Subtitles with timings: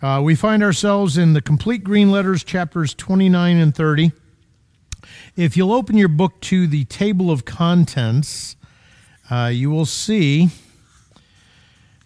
[0.00, 4.12] Uh, we find ourselves in the complete green letters, chapters 29 and 30.
[5.34, 8.54] If you'll open your book to the table of contents,
[9.28, 10.50] uh, you will see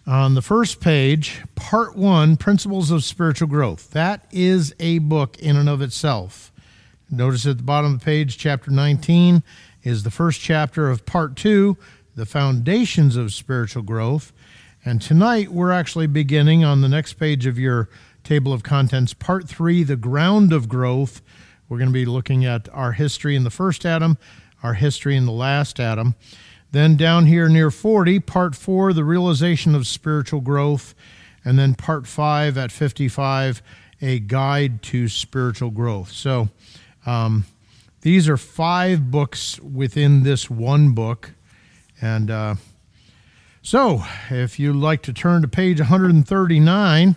[0.07, 3.91] on the first page, part one Principles of Spiritual Growth.
[3.91, 6.51] That is a book in and of itself.
[7.11, 9.43] Notice at the bottom of the page, chapter 19
[9.83, 11.77] is the first chapter of part two,
[12.15, 14.33] The Foundations of Spiritual Growth.
[14.85, 17.87] And tonight we're actually beginning on the next page of your
[18.25, 21.21] table of contents, part three, the ground of growth.
[21.69, 24.17] We're going to be looking at our history in the first Adam,
[24.61, 26.15] our history in the last Adam.
[26.73, 30.93] Then down here near 40, part four, the realization of spiritual growth.
[31.45, 33.61] And then part five at 55,
[34.01, 36.11] a guide to spiritual growth.
[36.11, 36.49] So
[37.05, 37.45] um,
[38.01, 41.31] these are five books within this one book.
[42.01, 42.55] And, uh,
[43.65, 47.15] so, if you'd like to turn to page 139,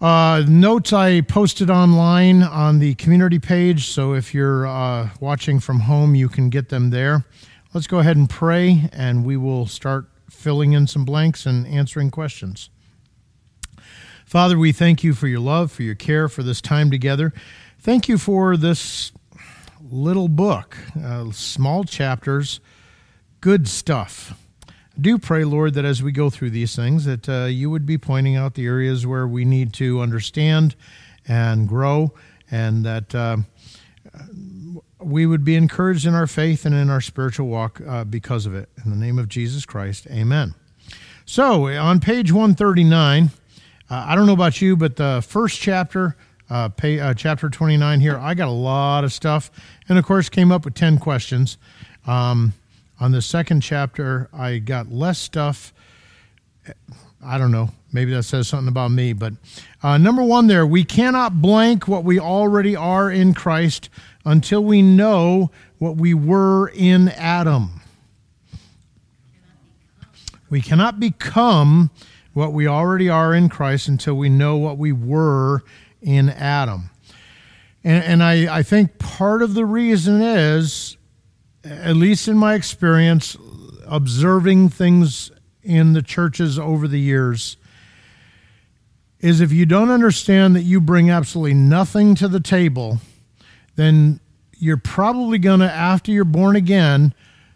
[0.00, 3.88] uh, notes I posted online on the community page.
[3.88, 7.26] So, if you're uh, watching from home, you can get them there.
[7.74, 12.10] Let's go ahead and pray, and we will start filling in some blanks and answering
[12.10, 12.70] questions.
[14.24, 17.34] Father, we thank you for your love, for your care, for this time together.
[17.78, 19.12] Thank you for this
[19.90, 22.60] little book, uh, small chapters,
[23.42, 24.32] good stuff
[25.00, 27.98] do pray, Lord, that as we go through these things, that uh, you would be
[27.98, 30.74] pointing out the areas where we need to understand
[31.28, 32.12] and grow,
[32.50, 33.38] and that uh,
[35.00, 38.54] we would be encouraged in our faith and in our spiritual walk uh, because of
[38.54, 38.68] it.
[38.84, 40.54] In the name of Jesus Christ, amen.
[41.24, 43.30] So, on page 139,
[43.88, 46.16] uh, I don't know about you, but the first chapter,
[46.48, 49.50] uh, pay, uh, chapter 29 here, I got a lot of stuff,
[49.88, 51.58] and of course, came up with 10 questions.
[52.06, 52.52] Um,
[52.98, 55.74] on the second chapter, I got less stuff.
[57.24, 57.70] I don't know.
[57.92, 59.12] Maybe that says something about me.
[59.12, 59.34] But
[59.82, 63.88] uh, number one, there, we cannot blank what we already are in Christ
[64.24, 67.80] until we know what we were in Adam.
[70.48, 71.90] We cannot become
[72.32, 75.64] what we already are in Christ until we know what we were
[76.02, 76.90] in Adam.
[77.82, 80.95] And, and I, I think part of the reason is
[81.66, 83.36] at least in my experience,
[83.86, 85.30] observing things
[85.62, 87.56] in the churches over the years,
[89.20, 92.98] is if you don't understand that you bring absolutely nothing to the table,
[93.74, 94.20] then
[94.58, 97.12] you're probably going to, after you're born again,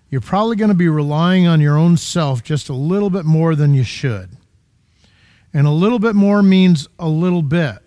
[0.08, 3.54] you're probably going to be relying on your own self just a little bit more
[3.54, 4.30] than you should.
[5.52, 7.78] And a little bit more means a little bit.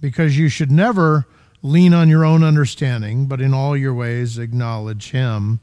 [0.00, 1.26] Because you should never
[1.62, 5.60] lean on your own understanding, but in all your ways acknowledge Him,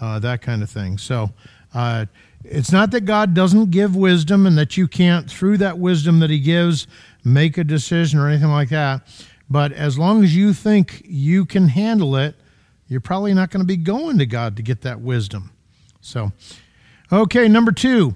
[0.00, 0.98] uh, that kind of thing.
[0.98, 1.30] So
[1.74, 2.06] uh,
[2.44, 6.30] it's not that God doesn't give wisdom and that you can't, through that wisdom that
[6.30, 6.86] He gives,
[7.24, 9.02] make a decision or anything like that.
[9.48, 12.34] But as long as you think you can handle it,
[12.88, 15.50] you're probably not going to be going to God to get that wisdom.
[16.00, 16.32] So,
[17.10, 18.14] okay, number two.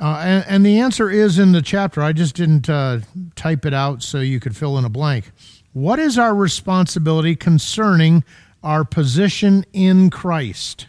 [0.00, 2.02] Uh, and, and, the answer is in the chapter.
[2.02, 3.00] I just didn't uh,
[3.36, 5.30] type it out so you could fill in a blank.
[5.72, 8.24] What is our responsibility concerning
[8.62, 10.86] our position in Christ?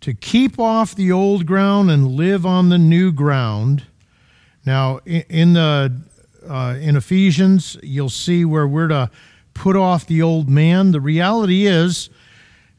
[0.00, 3.84] To keep off the old ground and live on the new ground.
[4.64, 6.00] Now, in the
[6.48, 9.10] uh, in Ephesians, you'll see where we're to
[9.52, 10.92] put off the old man.
[10.92, 12.08] The reality is,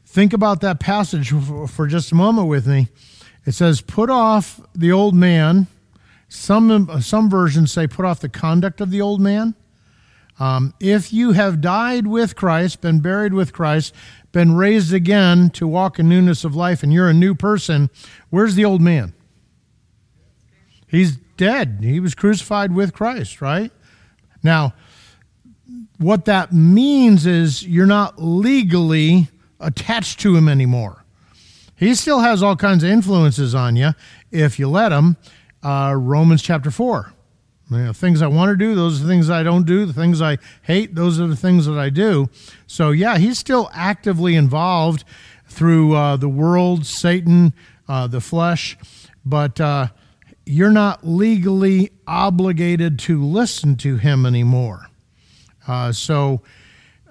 [0.04, 1.32] think about that passage
[1.68, 2.88] for just a moment with me.
[3.46, 5.68] It says, "Put off the old man."
[6.32, 9.56] Some, some versions say put off the conduct of the old man.
[10.38, 13.92] Um, if you have died with Christ, been buried with Christ,
[14.30, 17.90] been raised again to walk in newness of life, and you're a new person,
[18.30, 19.12] where's the old man?
[20.86, 21.80] He's dead.
[21.82, 23.72] He was crucified with Christ, right?
[24.40, 24.72] Now,
[25.98, 31.04] what that means is you're not legally attached to him anymore.
[31.74, 33.94] He still has all kinds of influences on you
[34.30, 35.16] if you let him,
[35.62, 37.12] uh, Romans chapter 4.
[37.70, 39.86] You know, things I want to do, those are the things I don't do.
[39.86, 42.28] The things I hate, those are the things that I do.
[42.66, 45.04] So, yeah, he's still actively involved
[45.46, 47.52] through uh, the world, Satan,
[47.88, 48.76] uh, the flesh,
[49.24, 49.88] but uh,
[50.46, 54.86] you're not legally obligated to listen to him anymore.
[55.68, 56.42] Uh, so,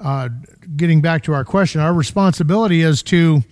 [0.01, 0.30] uh,
[0.75, 3.44] getting back to our question, our responsibility is to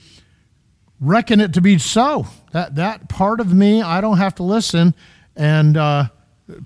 [1.00, 2.28] reckon it to be so.
[2.52, 4.96] That that part of me, I don't have to listen
[5.36, 6.06] and uh,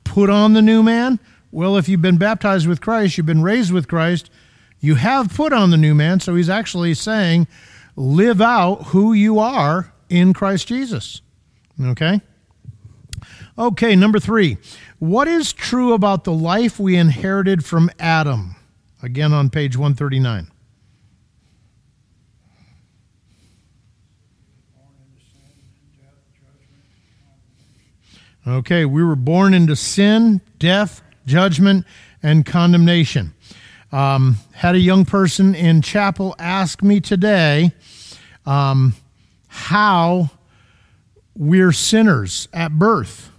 [0.04, 1.20] put on the new man.
[1.52, 4.30] Well, if you've been baptized with Christ, you've been raised with Christ,
[4.80, 6.20] you have put on the new man.
[6.20, 7.48] So he's actually saying,
[7.96, 11.22] live out who you are in Christ Jesus.
[11.82, 12.22] Okay?
[13.58, 14.58] Okay, number three.
[15.00, 18.56] What is true about the life we inherited from Adam?
[19.04, 20.51] Again on page 139.
[28.48, 31.86] Okay, we were born into sin, death, judgment,
[32.24, 33.36] and condemnation.
[33.92, 37.72] Um, had a young person in chapel ask me today
[38.48, 38.96] um,
[39.48, 40.32] how
[41.36, 43.30] we're sinners at birth.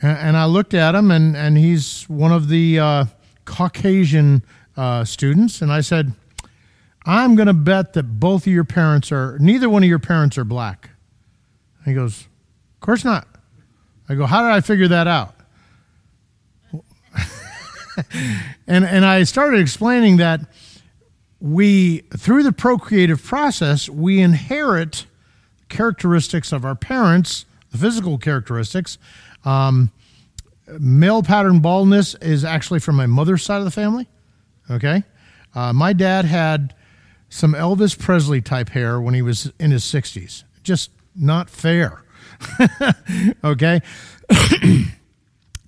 [0.00, 3.04] And, and, I looked at him, and, and he's one of the uh,
[3.44, 4.44] Caucasian
[4.76, 6.12] uh, students, and I said,
[7.04, 10.38] I'm going to bet that both of your parents are, neither one of your parents
[10.38, 10.90] are black.
[11.84, 12.28] he goes,
[12.74, 13.26] Of course not.
[14.08, 15.34] I go, How did I figure that out?
[18.66, 20.40] and, and I started explaining that
[21.40, 25.06] we, through the procreative process, we inherit
[25.68, 28.98] characteristics of our parents, the physical characteristics.
[29.44, 29.92] Um,
[30.66, 34.08] male pattern baldness is actually from my mother's side of the family.
[34.70, 35.04] Okay.
[35.54, 36.74] Uh, my dad had
[37.28, 40.44] some Elvis Presley type hair when he was in his 60s.
[40.62, 42.02] Just not fair.
[43.44, 43.80] okay.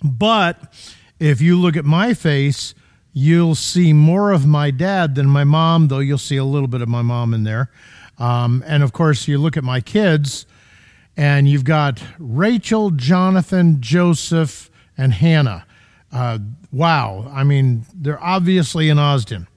[0.03, 0.73] but
[1.19, 2.73] if you look at my face,
[3.13, 6.81] you'll see more of my dad than my mom, though you'll see a little bit
[6.81, 7.69] of my mom in there.
[8.17, 10.45] Um, and of course, you look at my kids,
[11.15, 15.65] and you've got Rachel, Jonathan, Joseph, and Hannah.
[16.11, 16.39] Uh,
[16.71, 17.29] wow.
[17.33, 19.47] I mean, they're obviously in Austin.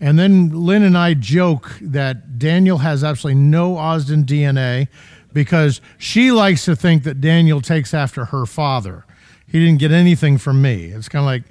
[0.00, 4.88] And then Lynn and I joke that Daniel has absolutely no Austin DNA
[5.34, 9.04] because she likes to think that Daniel takes after her father.
[9.46, 10.86] He didn't get anything from me.
[10.86, 11.42] It's kind of like,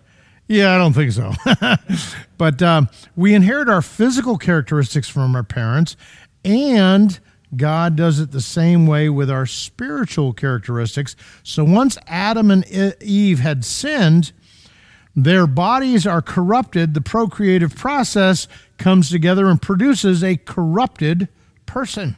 [0.48, 1.34] yeah, I don't think so.
[2.38, 5.96] but um, we inherit our physical characteristics from our parents,
[6.44, 7.20] and
[7.56, 11.16] God does it the same way with our spiritual characteristics.
[11.44, 12.66] So once Adam and
[13.02, 14.32] Eve had sinned,
[15.16, 16.94] their bodies are corrupted.
[16.94, 18.48] The procreative process
[18.78, 21.30] comes together and produces a corrupted
[21.66, 22.18] person.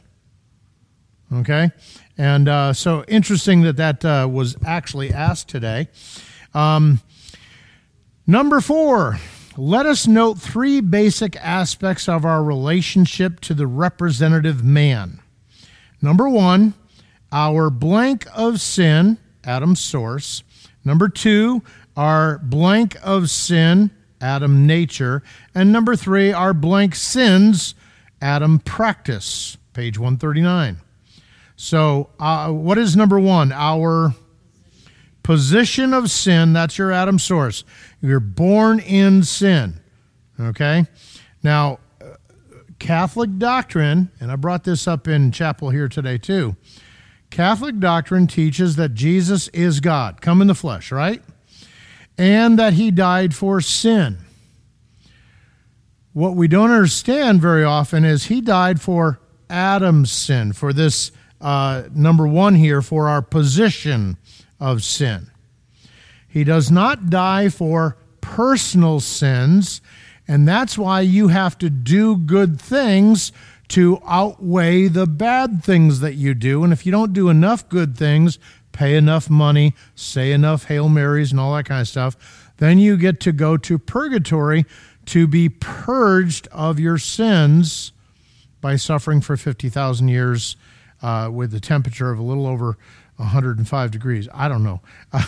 [1.32, 1.70] Okay?
[2.18, 5.88] And uh, so interesting that that uh, was actually asked today.
[6.54, 7.00] Um,
[8.26, 9.18] number four,
[9.56, 15.20] let us note three basic aspects of our relationship to the representative man.
[16.00, 16.74] Number one,
[17.32, 20.42] our blank of sin, Adam's source.
[20.84, 21.62] Number two,
[21.96, 23.90] our blank of sin,
[24.20, 25.22] Adam nature.
[25.54, 27.74] And number three, our blank sins,
[28.20, 30.78] Adam practice, page 139.
[31.56, 33.50] So, uh, what is number one?
[33.50, 34.14] Our
[35.22, 36.52] position of sin.
[36.52, 37.64] That's your Adam source.
[38.00, 39.80] You're born in sin.
[40.38, 40.84] Okay?
[41.42, 41.78] Now,
[42.78, 46.56] Catholic doctrine, and I brought this up in chapel here today too.
[47.30, 51.22] Catholic doctrine teaches that Jesus is God, come in the flesh, right?
[52.18, 54.18] And that he died for sin.
[56.12, 59.20] What we don't understand very often is he died for
[59.50, 64.16] Adam's sin, for this uh, number one here, for our position
[64.58, 65.30] of sin.
[66.28, 69.80] He does not die for personal sins,
[70.28, 73.32] and that's why you have to do good things
[73.68, 76.62] to outweigh the bad things that you do.
[76.62, 78.38] And if you don't do enough good things,
[78.72, 82.96] pay enough money, say enough Hail Marys, and all that kind of stuff, then you
[82.96, 84.64] get to go to purgatory
[85.06, 87.92] to be purged of your sins
[88.60, 90.56] by suffering for 50,000 years
[91.02, 92.76] uh, with a temperature of a little over
[93.16, 94.28] 105 degrees.
[94.32, 94.80] I don't know.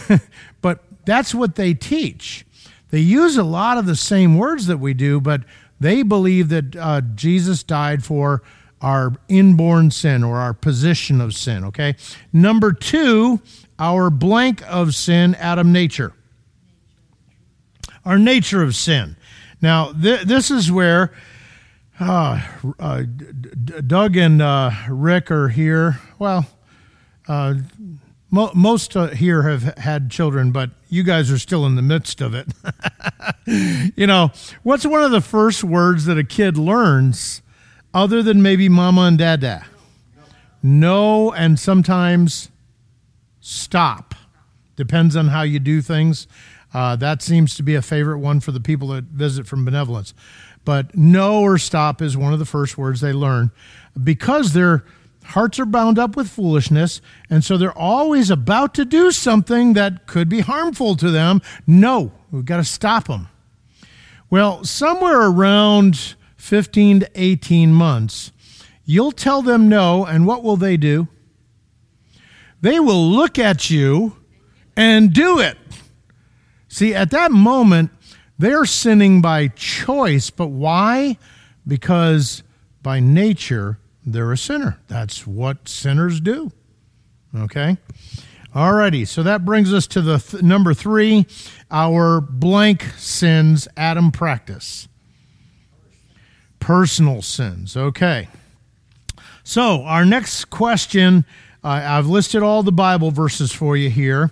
[0.61, 2.45] but that's what they teach.
[2.91, 5.43] They use a lot of the same words that we do, but
[5.81, 8.43] they believe that uh, Jesus died for
[8.81, 11.97] our inborn sin or our position of sin, okay?
[12.33, 13.41] Number two,
[13.79, 16.13] our blank of sin, Adam nature.
[18.05, 19.17] Our nature of sin.
[19.61, 21.13] Now, th- this is where
[22.01, 22.41] uh,
[22.79, 23.03] uh,
[23.87, 26.01] Doug and uh, Rick are here.
[26.19, 26.47] Well,
[27.27, 27.55] uh,
[28.31, 32.21] mo- most uh, here have had children, but you guys are still in the midst
[32.21, 32.49] of it.
[33.97, 34.31] you know,
[34.63, 37.43] what's one of the first words that a kid learns
[37.93, 39.67] other than maybe mama and dada?
[40.63, 42.51] No, and sometimes
[43.41, 44.15] stop.
[44.77, 46.27] Depends on how you do things.
[46.75, 50.13] Uh, that seems to be a favorite one for the people that visit from benevolence.
[50.69, 53.53] But no or stop is one of the first words they learn
[54.05, 54.85] because their
[55.25, 57.01] hearts are bound up with foolishness.
[57.31, 61.41] And so they're always about to do something that could be harmful to them.
[61.67, 63.29] No, we've got to stop them.
[64.29, 68.31] Well, somewhere around 15 to 18 months,
[68.85, 71.09] you'll tell them no, and what will they do?
[72.61, 74.19] they will look at you
[74.77, 75.57] and do it.
[76.69, 77.91] See, at that moment,
[78.39, 81.19] they're sinning by choice, but why?
[81.67, 82.43] Because
[82.83, 84.79] by nature, they're a sinner.
[84.89, 86.53] That's what sinners do.
[87.35, 87.77] Okay?
[88.55, 91.27] Alrighty, so that brings us to the th- number three,
[91.71, 94.89] our blank sins, Adam practice.
[96.59, 97.77] Personal sins.
[97.77, 98.29] Okay.
[99.45, 101.25] So, our next question
[101.65, 104.31] uh, I've listed all the Bible verses for you here.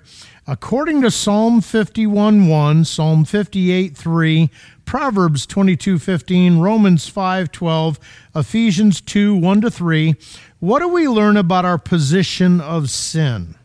[0.48, 4.50] According to Psalm 51 1, Psalm 58 3,
[4.84, 7.98] Proverbs 22 15, Romans 5 12,
[8.36, 10.14] Ephesians 2 1 to 3,
[10.60, 13.56] what do we learn about our position of sin?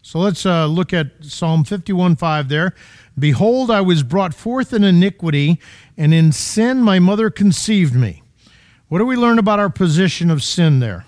[0.00, 2.74] So let's uh, look at Psalm 51 5 there.
[3.18, 5.60] Behold, I was brought forth in iniquity,
[5.98, 8.22] and in sin my mother conceived me.
[8.88, 11.04] What do we learn about our position of sin there?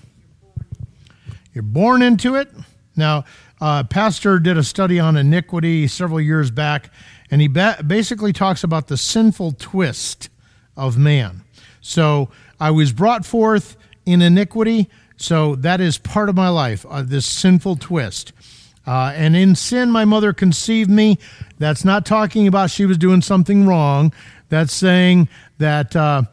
[1.55, 2.51] You're born into it.
[2.97, 3.25] Now,
[3.61, 6.91] uh, Pastor did a study on iniquity several years back,
[7.31, 10.29] and he ba- basically talks about the sinful twist
[10.77, 11.43] of man.
[11.81, 17.03] So I was brought forth in iniquity, so that is part of my life, uh,
[17.03, 18.33] this sinful twist.
[18.87, 21.19] Uh, and in sin, my mother conceived me.
[21.59, 24.13] That's not talking about she was doing something wrong.
[24.51, 26.25] That's saying that uh,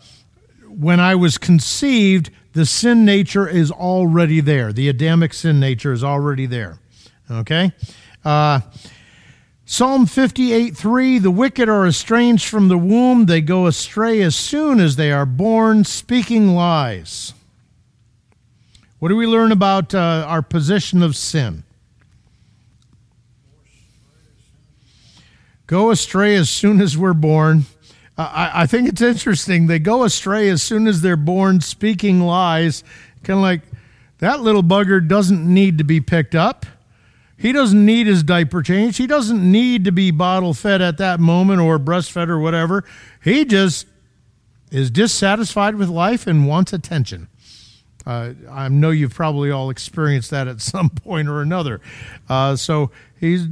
[0.68, 4.74] when I was conceived, the sin nature is already there.
[4.74, 6.81] The Adamic sin nature is already there.
[7.32, 7.72] Okay?
[8.24, 8.60] Uh,
[9.66, 14.80] Psalm 58 3 The wicked are estranged from the womb, they go astray as soon
[14.80, 17.34] as they are born, speaking lies.
[19.00, 21.64] What do we learn about uh, our position of sin?
[25.66, 27.64] Go astray as soon as we're born.
[28.18, 29.68] I, I think it's interesting.
[29.68, 32.84] They go astray as soon as they're born, speaking lies.
[33.24, 33.62] Kind of like
[34.20, 36.66] that little bugger doesn't need to be picked up.
[37.42, 39.00] He doesn't need his diaper changed.
[39.00, 42.84] He doesn't need to be bottle fed at that moment or breastfed or whatever.
[43.24, 43.88] He just
[44.70, 47.30] is dissatisfied with life and wants attention.
[48.06, 51.82] Uh, I know you've probably all experienced that at some point or another.
[52.30, 53.48] Uh, so he's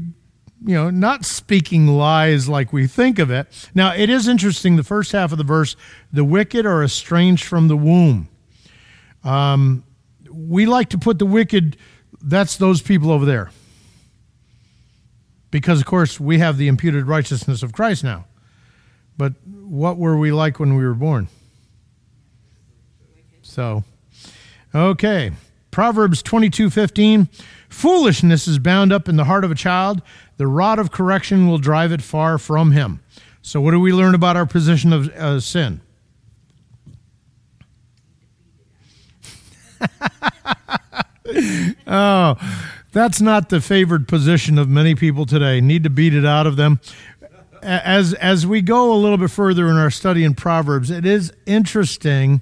[0.63, 3.47] you know, not speaking lies like we think of it.
[3.73, 5.75] Now, it is interesting, the first half of the verse
[6.13, 8.29] the wicked are estranged from the womb.
[9.23, 9.83] Um,
[10.29, 11.77] we like to put the wicked,
[12.21, 13.49] that's those people over there.
[15.51, 18.25] Because, of course, we have the imputed righteousness of Christ now.
[19.17, 21.27] But what were we like when we were born?
[23.41, 23.83] So,
[24.73, 25.31] okay.
[25.71, 27.29] Proverbs 22 15.
[27.69, 30.01] Foolishness is bound up in the heart of a child,
[30.37, 33.01] the rod of correction will drive it far from him.
[33.41, 35.81] So, what do we learn about our position of uh, sin?
[41.87, 42.35] oh,
[42.91, 45.61] that's not the favored position of many people today.
[45.61, 46.79] Need to beat it out of them.
[47.61, 51.33] As as we go a little bit further in our study in Proverbs, it is
[51.45, 52.41] interesting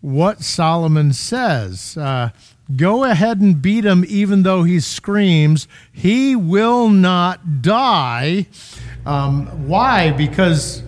[0.00, 1.96] what Solomon says.
[1.96, 2.30] Uh,
[2.74, 5.68] Go ahead and beat him, even though he screams.
[5.92, 8.46] He will not die.
[9.04, 10.10] Um, why?
[10.10, 10.82] Because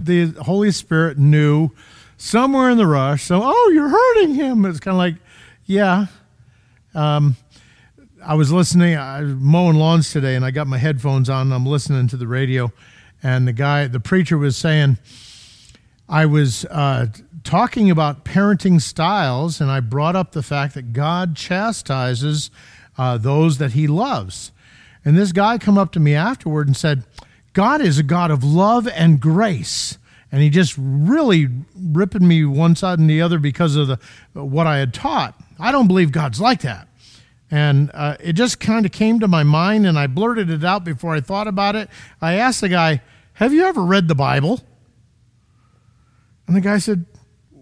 [0.00, 1.70] the Holy Spirit knew
[2.16, 3.22] somewhere in the rush.
[3.22, 4.64] So, oh, you're hurting him.
[4.64, 5.14] It's kind of like,
[5.66, 6.06] yeah.
[6.96, 7.36] Um,
[8.22, 11.54] I was listening, I was mowing lawns today, and I got my headphones on, and
[11.54, 12.72] I'm listening to the radio,
[13.22, 14.98] and the guy, the preacher was saying,
[16.08, 17.06] I was uh,
[17.44, 22.50] talking about parenting styles, and I brought up the fact that God chastises
[22.98, 24.52] uh, those that He loves.
[25.04, 27.04] And this guy come up to me afterward and said,
[27.52, 29.98] "God is a God of love and grace."
[30.32, 33.98] And he just really ripping me one side and the other because of the
[34.34, 35.40] what I had taught.
[35.58, 36.86] I don't believe God's like that.
[37.50, 40.84] And uh, it just kind of came to my mind, and I blurted it out
[40.84, 41.88] before I thought about it.
[42.20, 43.02] I asked the guy,
[43.34, 44.60] Have you ever read the Bible?
[46.46, 47.06] And the guy said,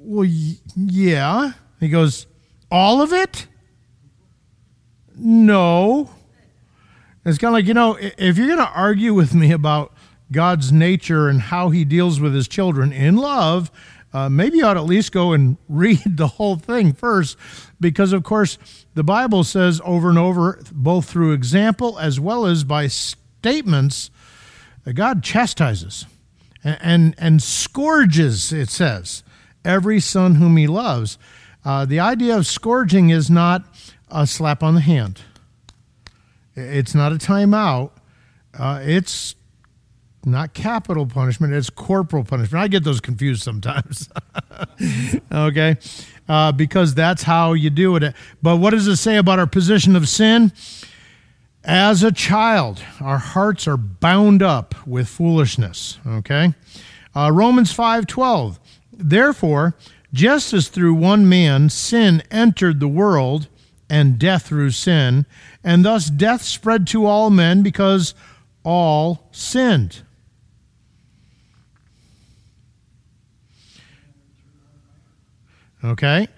[0.08, 1.52] well, yeah.
[1.80, 2.26] He goes,
[2.70, 3.46] All of it?
[5.14, 6.08] No.
[7.26, 9.92] It's kind of like, you know, if you're going to argue with me about
[10.32, 13.70] God's nature and how he deals with his children in love,
[14.14, 17.36] uh, maybe you ought to at least go and read the whole thing first,
[17.80, 18.58] because of course
[18.94, 24.10] the Bible says over and over, both through example as well as by statements,
[24.84, 26.06] that God chastises
[26.64, 29.22] and, and, and scourges, it says
[29.64, 31.18] every son whom he loves.
[31.64, 33.64] Uh, the idea of scourging is not
[34.10, 35.20] a slap on the hand,
[36.54, 37.90] it's not a timeout.
[38.58, 39.36] Uh, it's
[40.24, 42.62] not capital punishment, it's corporal punishment.
[42.62, 44.08] I get those confused sometimes.
[45.32, 45.76] okay.
[46.28, 48.14] Uh, because that's how you do it.
[48.42, 50.52] But what does it say about our position of sin?
[51.64, 55.98] As a child, our hearts are bound up with foolishness.
[56.06, 56.54] Okay,
[57.14, 58.60] uh, Romans five twelve.
[58.92, 59.74] Therefore,
[60.12, 63.48] just as through one man sin entered the world,
[63.90, 65.26] and death through sin,
[65.64, 68.14] and thus death spread to all men because
[68.64, 70.02] all sinned.
[75.84, 76.28] Okay?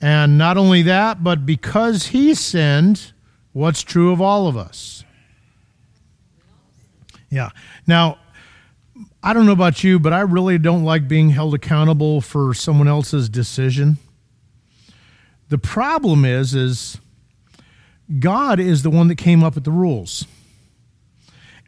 [0.00, 3.12] And not only that, but because he sinned,
[3.52, 5.04] what's true of all of us?
[7.28, 7.50] Yeah.
[7.86, 8.18] Now,
[9.22, 12.88] I don't know about you, but I really don't like being held accountable for someone
[12.88, 13.98] else's decision.
[15.48, 16.98] The problem is is
[18.18, 20.26] God is the one that came up with the rules.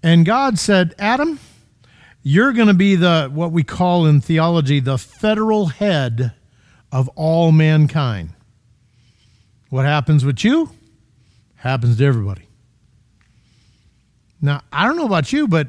[0.03, 1.39] And God said, "Adam,
[2.23, 6.33] you're going to be the what we call in theology the federal head
[6.93, 8.31] of all mankind.
[9.71, 10.71] What happens with you
[11.57, 12.43] happens to everybody.
[14.43, 15.69] Now, I don't know about you, but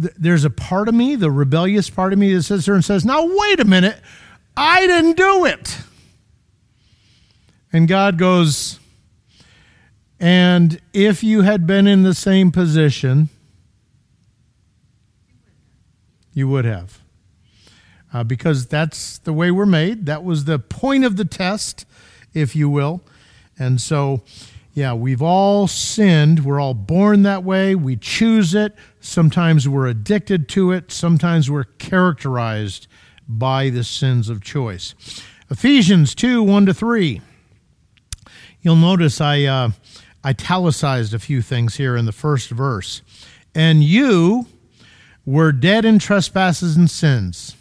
[0.00, 2.84] th- there's a part of me, the rebellious part of me, that sits there and
[2.84, 3.98] says, Now, wait a minute,
[4.56, 5.78] I didn't do it.
[7.72, 8.78] And God goes,
[10.20, 13.30] And if you had been in the same position,
[16.34, 17.01] you would have
[18.12, 20.06] uh, because that's the way we're made.
[20.06, 21.86] That was the point of the test,
[22.34, 23.02] if you will.
[23.58, 24.22] And so,
[24.74, 26.44] yeah, we've all sinned.
[26.44, 27.74] We're all born that way.
[27.74, 28.74] We choose it.
[29.00, 30.92] Sometimes we're addicted to it.
[30.92, 32.86] Sometimes we're characterized
[33.28, 34.94] by the sins of choice.
[35.50, 37.20] Ephesians 2 1 to 3.
[38.60, 39.70] You'll notice I uh,
[40.24, 43.02] italicized a few things here in the first verse.
[43.54, 44.46] And you
[45.26, 47.56] were dead in trespasses and sins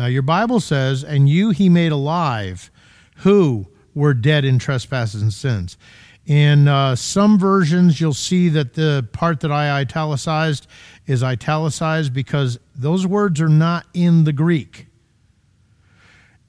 [0.00, 2.70] now, your Bible says, and you he made alive
[3.16, 5.76] who were dead in trespasses and sins.
[6.24, 10.66] In uh, some versions, you'll see that the part that I italicized
[11.06, 14.86] is italicized because those words are not in the Greek.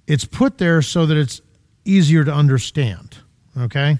[0.07, 1.41] It's put there so that it's
[1.83, 3.17] easier to understand.
[3.59, 3.99] Okay?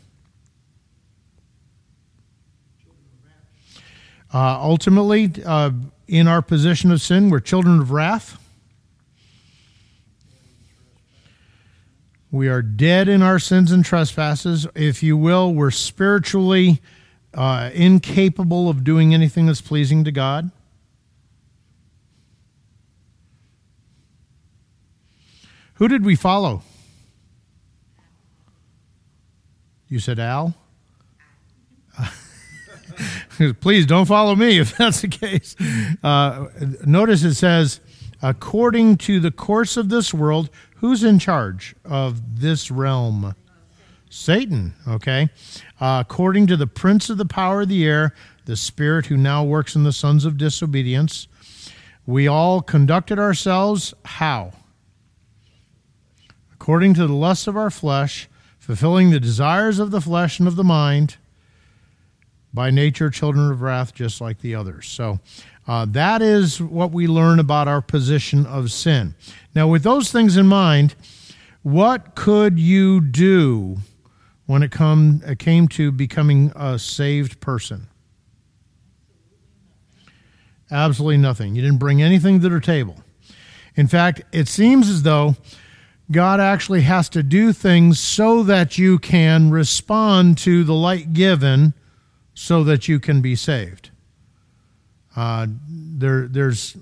[4.33, 5.71] Uh, ultimately, uh,
[6.07, 8.37] in our position of sin, we're children of wrath.
[12.31, 14.65] We are dead in our sins and trespasses.
[14.73, 16.81] If you will, we're spiritually
[17.33, 20.49] uh, incapable of doing anything that's pleasing to God.
[25.73, 26.63] Who did we follow?
[29.89, 30.55] You said Al?
[33.61, 35.55] Please don't follow me if that's the case.
[36.03, 36.47] Uh,
[36.85, 37.79] notice it says,
[38.21, 43.35] according to the course of this world, who's in charge of this realm?
[44.09, 45.29] Satan, okay?
[45.79, 48.13] Uh, according to the prince of the power of the air,
[48.45, 51.27] the spirit who now works in the sons of disobedience,
[52.05, 54.51] we all conducted ourselves how?
[56.53, 58.27] According to the lusts of our flesh,
[58.59, 61.17] fulfilling the desires of the flesh and of the mind
[62.53, 64.87] by nature children of wrath just like the others.
[64.87, 65.19] So
[65.67, 69.15] uh, that is what we learn about our position of sin.
[69.55, 70.95] Now, with those things in mind,
[71.63, 73.77] what could you do
[74.47, 77.87] when it, come, it came to becoming a saved person?
[80.71, 81.55] Absolutely nothing.
[81.55, 82.97] You didn't bring anything to the table.
[83.75, 85.35] In fact, it seems as though
[86.11, 91.73] God actually has to do things so that you can respond to the light given
[92.33, 93.91] so that you can be saved.
[95.15, 96.77] Uh, there, there's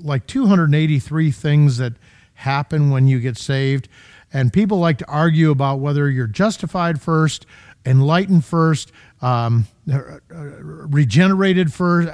[0.00, 1.94] like 283 things that
[2.34, 3.88] happen when you get saved,
[4.32, 7.46] and people like to argue about whether you're justified first,
[7.86, 12.08] enlightened first, um, regenerated first.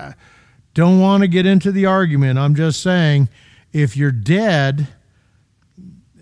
[0.75, 2.39] Don't want to get into the argument.
[2.39, 3.29] I'm just saying,
[3.73, 4.89] if you're dead,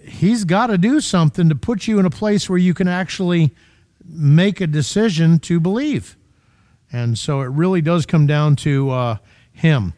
[0.05, 3.51] he's got to do something to put you in a place where you can actually
[4.05, 6.17] make a decision to believe.
[6.93, 9.17] And so it really does come down to uh,
[9.53, 9.95] him.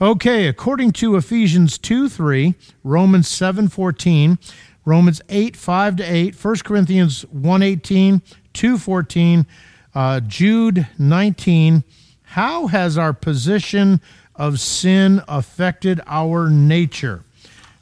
[0.00, 4.38] Okay, according to Ephesians 2 3, Romans 7 14,
[4.84, 9.46] Romans 8, 5 to 8, 1 Corinthians 1 18, 2 14,
[9.94, 11.84] uh, Jude 19.
[12.22, 14.00] How has our position
[14.36, 17.24] of sin affected our nature?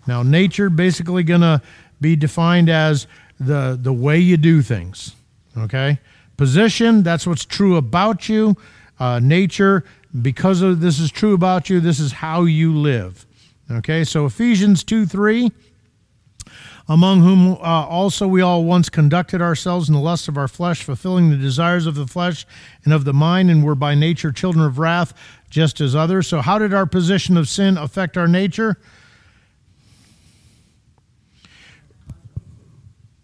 [0.06, 1.60] Now, nature basically going to
[2.00, 3.06] be defined as
[3.38, 5.14] the, the way you do things.
[5.58, 5.98] Okay?
[6.36, 8.56] Position, that's what's true about you.
[8.98, 9.84] Uh, nature,
[10.22, 13.26] because of this is true about you, this is how you live.
[13.70, 15.50] Okay, so Ephesians 2 3,
[16.88, 20.82] among whom uh, also we all once conducted ourselves in the lust of our flesh,
[20.82, 22.46] fulfilling the desires of the flesh
[22.84, 25.12] and of the mind, and were by nature children of wrath,
[25.50, 26.28] just as others.
[26.28, 28.78] So, how did our position of sin affect our nature?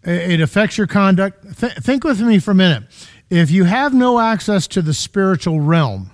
[0.05, 1.59] It affects your conduct.
[1.59, 2.83] Th- think with me for a minute.
[3.29, 6.11] If you have no access to the spiritual realm,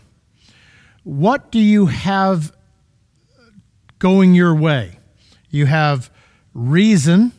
[1.03, 2.55] what do you have
[3.97, 4.99] going your way?
[5.49, 6.11] You have
[6.53, 7.31] reason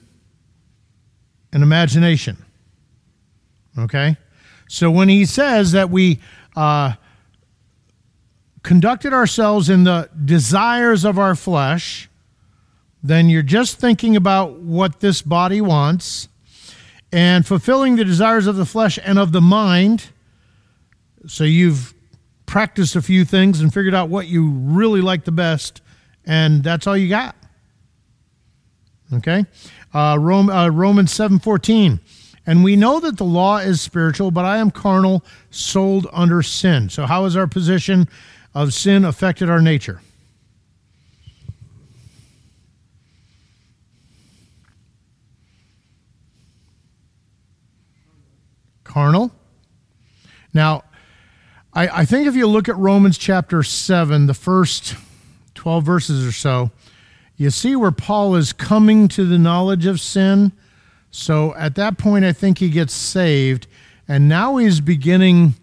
[1.53, 2.45] and imagination.
[3.79, 4.17] Okay?
[4.69, 6.19] So when he says that we
[6.57, 6.95] uh,
[8.63, 12.09] conducted ourselves in the desires of our flesh,
[13.03, 16.29] then you're just thinking about what this body wants
[17.13, 20.11] and fulfilling the desires of the flesh and of the mind.
[21.27, 21.93] So you've
[22.47, 25.83] practiced a few things and figured out what you really like the best,
[26.25, 27.37] and that's all you got.
[29.13, 29.45] Okay,
[29.93, 32.01] uh, Rome, uh, Romans seven fourteen,
[32.47, 36.89] and we know that the law is spiritual, but I am carnal, sold under sin.
[36.89, 38.09] So how has our position
[38.55, 40.01] of sin affected our nature?
[48.91, 49.31] Carnal.
[50.53, 50.83] Now,
[51.73, 54.97] I, I, think if you look at Romans chapter 7, the first
[55.55, 56.73] 12 verses or so,
[57.37, 60.51] you see where Paul is coming to the knowledge of sin.
[61.13, 63.69] So at that point, I think he gets saved.
[64.09, 65.55] And now he's beginning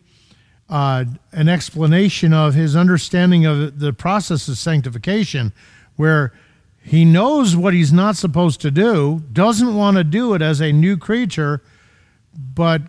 [0.69, 5.51] uh, an explanation of his understanding of the process of sanctification,
[5.97, 6.31] where
[6.81, 10.71] he knows what he's not supposed to do, doesn't want to do it as a
[10.71, 11.61] new creature,
[12.33, 12.83] but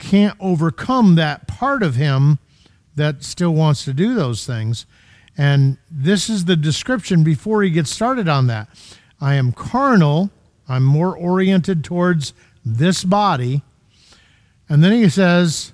[0.00, 2.40] can't overcome that part of him
[2.96, 4.86] that still wants to do those things.
[5.38, 8.68] And this is the description before he gets started on that.
[9.20, 10.30] I am carnal,
[10.68, 12.32] I'm more oriented towards
[12.64, 13.62] this body.
[14.68, 15.72] And then he says,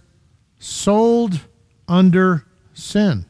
[0.58, 1.40] sold
[1.88, 3.26] under sin.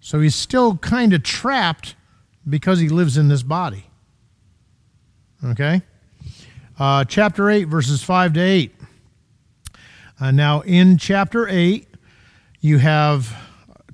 [0.00, 1.94] So he's still kind of trapped
[2.48, 3.84] because he lives in this body.
[5.44, 5.82] Okay?
[6.78, 8.77] Uh, chapter 8, verses 5 to 8.
[10.20, 11.86] Uh, now, in chapter 8,
[12.60, 13.36] you have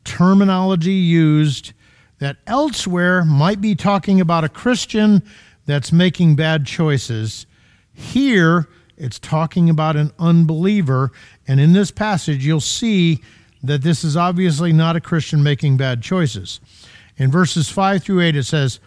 [0.05, 1.73] terminology used
[2.19, 5.23] that elsewhere might be talking about a Christian
[5.67, 7.47] that's making bad choices.
[7.93, 11.13] Here, it's talking about an unbeliever.
[11.47, 13.23] And in this passage, you'll see
[13.63, 16.61] that this is obviously not a Christian making bad choices.
[17.17, 18.81] In verses 5 through 8, it says,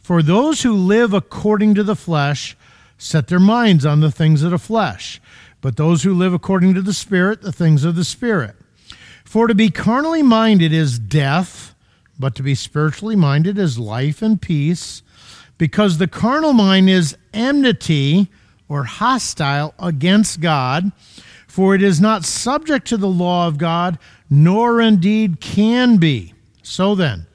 [0.00, 2.56] For those who live according to the flesh
[2.98, 5.20] set their minds on the things of the flesh
[5.64, 8.54] but those who live according to the Spirit, the things of the Spirit.
[9.24, 11.74] For to be carnally minded is death,
[12.18, 15.00] but to be spiritually minded is life and peace,
[15.56, 18.28] because the carnal mind is enmity
[18.68, 20.92] or hostile against God,
[21.48, 23.98] for it is not subject to the law of God,
[24.28, 26.34] nor indeed can be.
[26.62, 27.26] So then,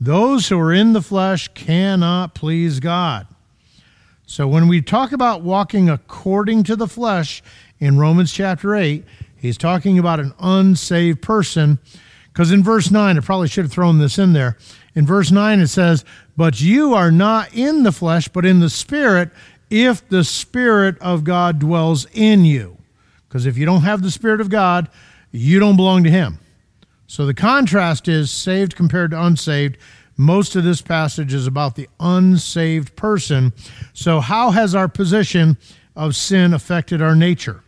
[0.00, 3.28] those who are in the flesh cannot please God.
[4.28, 7.44] So when we talk about walking according to the flesh,
[7.80, 9.04] in Romans chapter 8,
[9.36, 11.78] he's talking about an unsaved person.
[12.32, 14.56] Because in verse 9, I probably should have thrown this in there.
[14.94, 16.04] In verse 9, it says,
[16.36, 19.30] But you are not in the flesh, but in the Spirit,
[19.70, 22.76] if the Spirit of God dwells in you.
[23.28, 24.88] Because if you don't have the Spirit of God,
[25.32, 26.38] you don't belong to Him.
[27.06, 29.76] So the contrast is saved compared to unsaved.
[30.16, 33.52] Most of this passage is about the unsaved person.
[33.92, 35.58] So, how has our position
[35.94, 37.62] of sin affected our nature?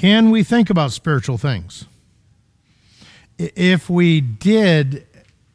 [0.00, 1.84] Can we think about spiritual things?
[3.36, 5.06] If we did,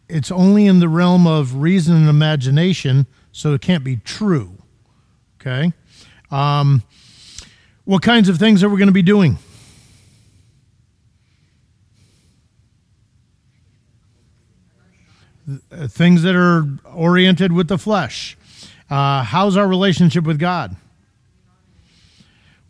[0.07, 4.59] it's only in the realm of reason and imagination, so it can't be true.
[5.41, 5.73] Okay?
[6.29, 6.83] Um,
[7.85, 9.39] what kinds of things are we going to be doing?
[15.71, 18.37] Things that are oriented with the flesh.
[18.91, 20.75] Uh, how's our relationship with God?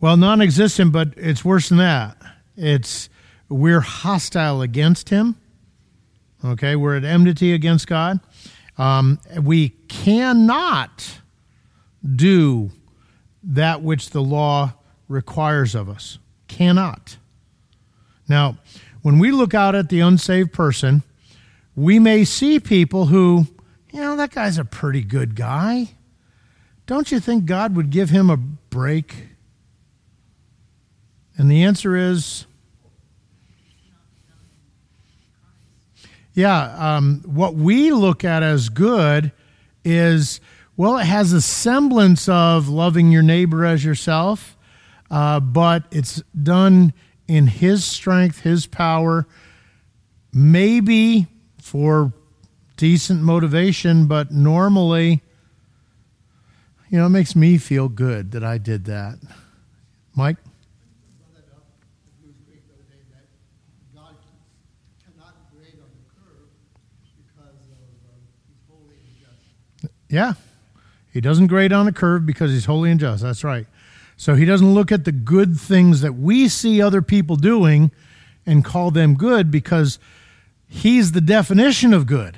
[0.06, 2.16] Well, non existent, but it's worse than that.
[2.56, 3.08] It's
[3.48, 5.34] we're hostile against Him.
[6.44, 8.20] Okay, we're at enmity against God.
[8.78, 11.22] Um, we cannot
[12.14, 12.70] do
[13.42, 14.74] that which the law
[15.08, 16.20] requires of us.
[16.46, 17.16] Cannot.
[18.28, 18.58] Now,
[19.02, 21.02] when we look out at the unsaved person,
[21.74, 23.48] we may see people who,
[23.92, 25.96] you know, that guy's a pretty good guy.
[26.86, 29.25] Don't you think God would give him a break?
[31.38, 32.46] And the answer is
[36.36, 39.32] yeah, um, what we look at as good
[39.86, 40.38] is,
[40.76, 44.54] well, it has a semblance of loving your neighbor as yourself,
[45.10, 46.92] uh, but it's done
[47.26, 49.26] in His strength, His power,
[50.30, 51.26] maybe
[51.58, 52.12] for
[52.76, 55.22] decent motivation, but normally,
[56.90, 59.18] you know, it makes me feel good that I did that.
[60.14, 60.36] Mike?
[70.08, 70.34] Yeah.
[71.12, 73.22] He doesn't grade on a curve because he's holy and just.
[73.22, 73.66] That's right.
[74.16, 77.90] So he doesn't look at the good things that we see other people doing
[78.44, 79.98] and call them good because
[80.68, 82.36] he's the definition of good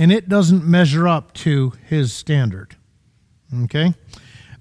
[0.00, 2.74] and it doesn't measure up to his standard.
[3.64, 3.92] Okay?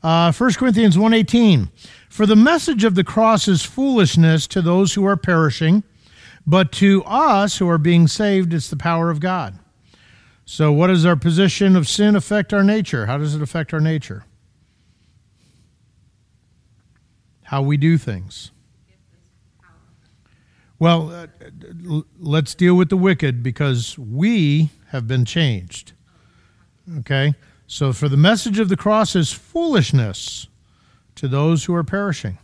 [0.03, 1.69] Uh, 1 Corinthians 1.18
[2.09, 5.83] For the message of the cross is foolishness to those who are perishing,
[6.45, 9.57] but to us who are being saved, it's the power of God.
[10.51, 13.05] So, what does our position of sin affect our nature?
[13.05, 14.25] How does it affect our nature?
[17.43, 18.49] How we do things.
[20.79, 21.27] Well, uh,
[22.19, 25.93] let's deal with the wicked because we have been changed.
[26.97, 27.35] Okay?
[27.67, 30.47] So, for the message of the cross is foolishness
[31.13, 32.39] to those who are perishing.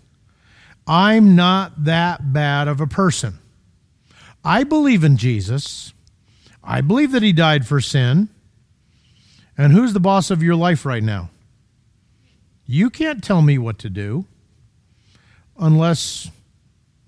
[0.85, 3.39] I'm not that bad of a person.
[4.43, 5.94] I believe in Jesus.
[6.65, 8.29] I believe that he died for sin.
[9.57, 11.29] And who's the boss of your life right now?
[12.65, 14.25] You can't tell me what to do
[15.57, 16.29] unless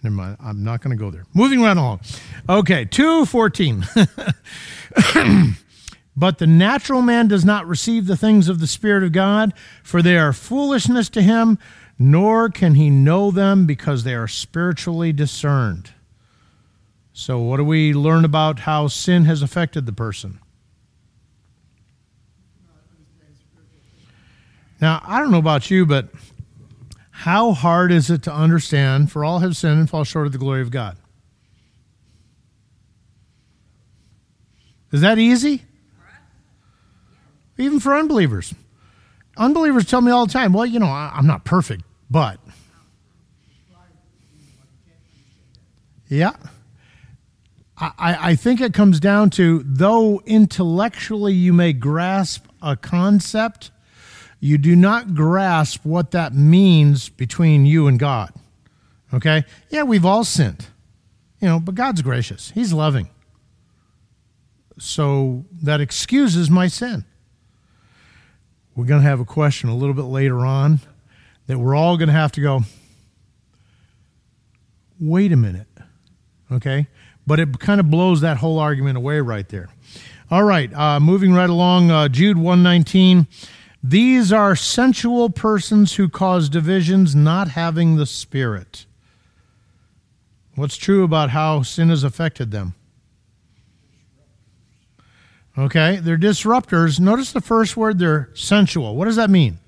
[0.03, 1.25] never mind, I'm not going to go there.
[1.33, 2.01] Moving right along.
[2.47, 3.85] Okay, 214.
[6.15, 10.01] but the natural man does not receive the things of the Spirit of God, for
[10.01, 11.59] they are foolishness to him,
[11.99, 15.91] nor can he know them because they are spiritually discerned.
[17.19, 20.37] So, what do we learn about how sin has affected the person?
[24.79, 26.09] Now, I don't know about you, but
[27.09, 30.37] how hard is it to understand for all have sinned and fall short of the
[30.37, 30.95] glory of God?
[34.91, 35.63] Is that easy?
[37.57, 38.53] Even for unbelievers.
[39.37, 42.39] Unbelievers tell me all the time, well, you know, I'm not perfect, but.
[46.07, 46.33] Yeah.
[47.79, 53.71] I, I think it comes down to though intellectually you may grasp a concept,
[54.39, 58.31] you do not grasp what that means between you and God.
[59.13, 59.45] Okay?
[59.69, 60.67] Yeah, we've all sinned,
[61.39, 63.09] you know, but God's gracious, He's loving.
[64.79, 67.05] So that excuses my sin.
[68.75, 70.81] We're going to have a question a little bit later on
[71.47, 72.61] that we're all going to have to go,
[74.99, 75.67] wait a minute.
[76.51, 76.87] Okay?
[77.27, 79.67] But it kind of blows that whole argument away right there.
[80.31, 83.27] All right, uh, moving right along, uh, Jude 119.
[83.83, 88.85] These are sensual persons who cause divisions, not having the Spirit.
[90.55, 92.73] What's true about how sin has affected them?
[95.57, 96.99] Okay, they're disruptors.
[96.99, 98.95] Notice the first word, they're sensual.
[98.95, 99.59] What does that mean?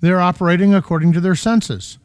[0.00, 1.98] They're operating according to their senses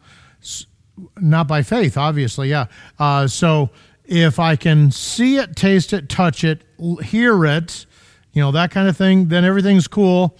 [1.19, 2.65] not by faith, obviously, yeah.
[2.99, 3.69] Uh, so
[4.05, 6.63] if I can see it, taste it, touch it,
[7.03, 7.85] hear it,
[8.33, 10.37] you know, that kind of thing, then everything's cool.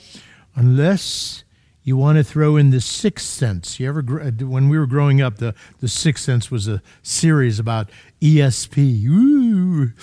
[0.55, 1.43] Unless
[1.87, 3.79] you want to throw in the sixth sense.
[3.79, 7.59] You ever, uh, when we were growing up, the, the sixth sense was a series
[7.59, 7.89] about
[8.21, 9.05] ESP.
[9.05, 9.93] Ooh.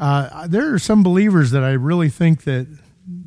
[0.00, 2.66] Uh, there are some believers that I really think that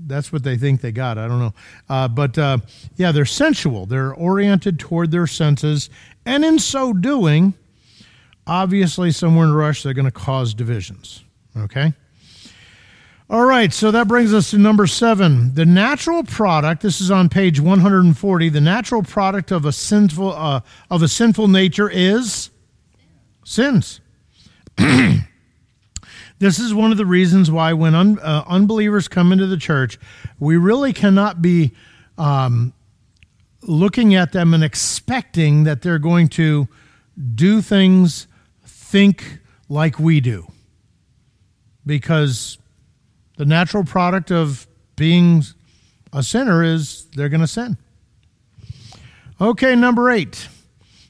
[0.06, 1.18] that's what they think they got.
[1.18, 1.54] I don't know.
[1.90, 2.58] Uh, but uh,
[2.96, 3.86] yeah, they're sensual.
[3.86, 5.90] They're oriented toward their senses.
[6.26, 7.54] And in so doing,
[8.48, 11.24] obviously, somewhere in the rush, they're going to cause divisions.
[11.58, 11.94] Okay?
[13.30, 15.56] All right, so that brings us to number seven.
[15.56, 20.62] The natural product, this is on page 140, the natural product of a sinful, uh,
[20.92, 22.50] of a sinful nature is
[23.46, 24.02] sins.
[26.44, 29.98] This is one of the reasons why, when un, uh, unbelievers come into the church,
[30.40, 31.72] we really cannot be
[32.18, 32.74] um,
[33.62, 36.68] looking at them and expecting that they're going to
[37.34, 38.28] do things,
[38.66, 40.46] think like we do.
[41.86, 42.58] Because
[43.38, 45.44] the natural product of being
[46.12, 47.78] a sinner is they're going to sin.
[49.40, 50.50] Okay, number eight.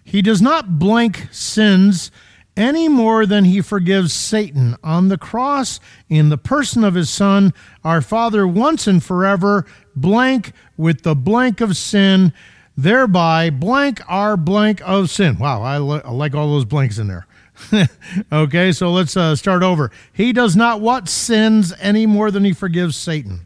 [0.03, 2.11] He does not blank sins
[2.55, 4.75] any more than he forgives Satan.
[4.83, 10.53] On the cross, in the person of his Son, our Father once and forever blank
[10.77, 12.33] with the blank of sin,
[12.77, 15.37] thereby blank our blank of sin.
[15.37, 17.27] Wow, I, li- I like all those blanks in there.
[18.31, 19.91] okay, so let's uh, start over.
[20.11, 23.45] He does not what sins any more than he forgives Satan.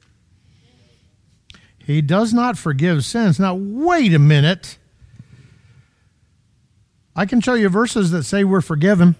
[1.77, 3.39] He does not forgive sins.
[3.39, 4.77] Now, wait a minute.
[7.19, 9.15] I can show you verses that say we're forgiven.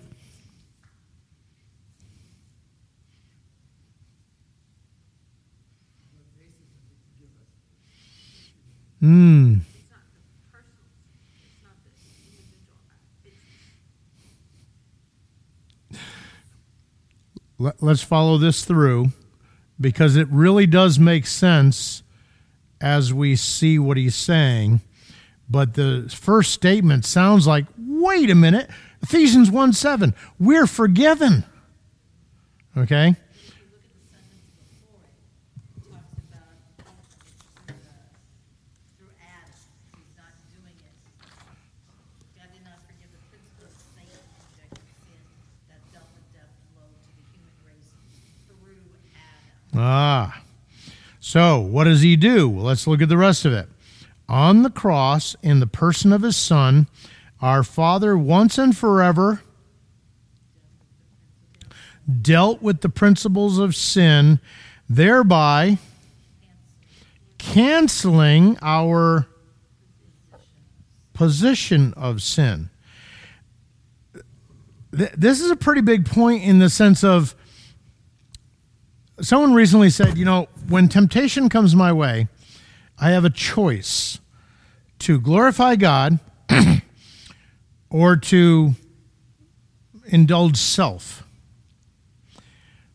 [8.99, 9.55] Hmm.
[17.57, 19.07] Let's follow this through
[19.81, 22.03] because it really does make sense
[22.79, 24.81] as we see what he's saying.
[25.49, 27.65] But the first statement sounds like,
[28.01, 28.69] wait a minute,
[29.01, 31.43] Ephesians 1 7, we're forgiven.
[32.77, 33.15] Okay?
[49.77, 50.41] Ah.
[51.19, 52.49] So, what does he do?
[52.49, 53.69] Well, let's look at the rest of it.
[54.27, 56.87] On the cross, in the person of his Son,
[57.41, 59.41] our Father once and forever
[62.21, 64.39] dealt with the principles of sin,
[64.89, 65.77] thereby
[67.37, 69.27] canceling our
[71.13, 72.69] position of sin.
[74.91, 77.35] This is a pretty big point in the sense of
[79.21, 82.27] someone recently said, you know, when temptation comes my way,
[82.99, 84.19] I have a choice
[84.99, 86.19] to glorify God
[87.89, 88.75] or to
[90.05, 91.23] indulge self.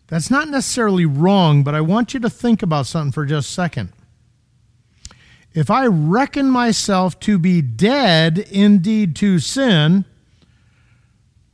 [0.08, 3.52] That's not necessarily wrong, but I want you to think about something for just a
[3.52, 3.92] second.
[5.54, 10.04] If I reckon myself to be dead indeed to sin,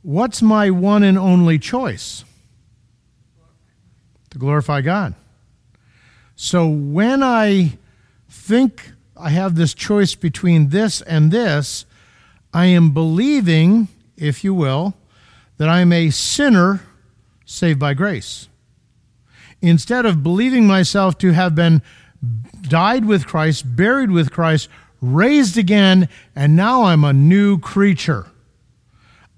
[0.01, 2.23] what's my one and only choice?
[4.31, 5.15] To glorify God.
[6.35, 7.77] So when I
[8.29, 11.85] think I have this choice between this and this,
[12.53, 14.95] I am believing, if you will,
[15.57, 16.81] that I am a sinner
[17.45, 18.47] saved by grace.
[19.61, 21.81] Instead of believing myself to have been
[22.61, 24.69] died with Christ, buried with Christ,
[25.01, 28.27] raised again, and now I'm a new creature.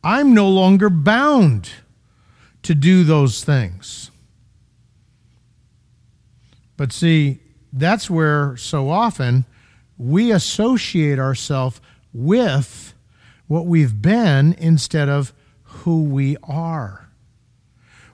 [0.03, 1.71] I'm no longer bound
[2.63, 4.11] to do those things.
[6.77, 7.39] But see,
[7.71, 9.45] that's where so often
[9.97, 11.79] we associate ourselves
[12.13, 12.90] with
[13.51, 15.33] what we've been instead of
[15.63, 17.09] who we are.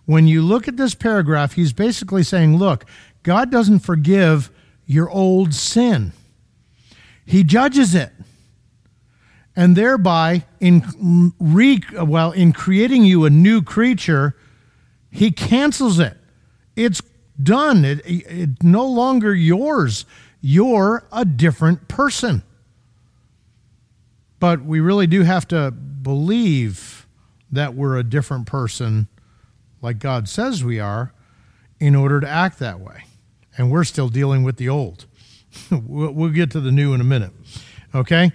[0.05, 2.85] When you look at this paragraph, he's basically saying, look,
[3.21, 4.49] God doesn't forgive
[4.87, 6.11] your old sin.
[7.23, 8.11] He judges it.
[9.55, 14.35] And thereby, in re, well, in creating you a new creature,
[15.11, 16.17] he cancels it.
[16.75, 17.03] It's
[17.43, 17.85] done.
[17.85, 20.03] It, it no longer yours.
[20.41, 22.41] You're a different person.
[24.39, 27.07] But we really do have to believe
[27.51, 29.07] that we're a different person,
[29.81, 31.13] like God says we are,
[31.79, 33.05] in order to act that way.
[33.57, 35.05] And we're still dealing with the old.
[35.71, 37.31] we'll get to the new in a minute.
[37.95, 38.31] Okay?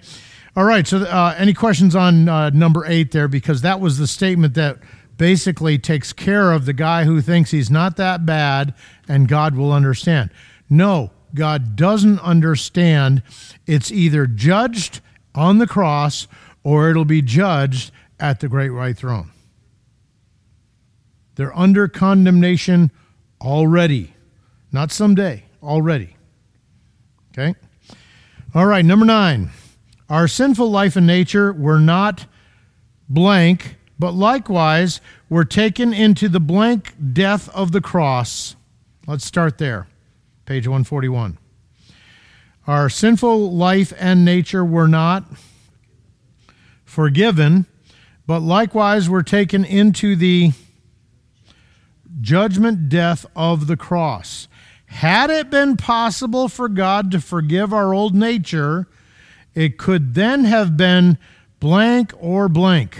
[0.55, 0.85] All right.
[0.85, 3.27] So, uh, any questions on uh, number eight there?
[3.27, 4.79] Because that was the statement that
[5.17, 8.73] basically takes care of the guy who thinks he's not that bad
[9.07, 10.31] and God will understand.
[10.69, 13.23] No, God doesn't understand.
[13.65, 15.01] It's either judged
[15.35, 16.27] on the cross
[16.63, 19.31] or it'll be judged at the great white throne.
[21.35, 22.91] They're under condemnation
[23.41, 24.13] already,
[24.71, 26.15] not someday, already.
[27.31, 27.55] Okay?
[28.53, 29.49] All right, number nine.
[30.09, 32.27] Our sinful life and nature were not
[33.09, 38.55] blank, but likewise were taken into the blank death of the cross.
[39.07, 39.87] Let's start there.
[40.45, 41.39] Page 141.
[42.65, 45.25] Our sinful life and nature were not
[46.85, 47.65] forgiven,
[48.25, 50.53] but likewise were taken into the
[52.21, 54.47] judgment death of the cross.
[54.85, 58.87] Had it been possible for God to forgive our old nature,
[59.53, 61.17] it could then have been
[61.59, 62.97] blank or blank.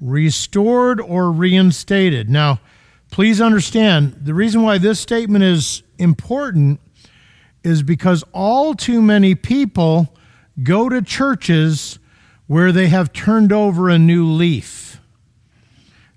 [0.00, 2.28] Restored or reinstated.
[2.28, 2.60] Now,
[3.12, 6.80] please understand the reason why this statement is important
[7.68, 10.14] is because all too many people
[10.62, 11.98] go to churches
[12.46, 15.00] where they have turned over a new leaf.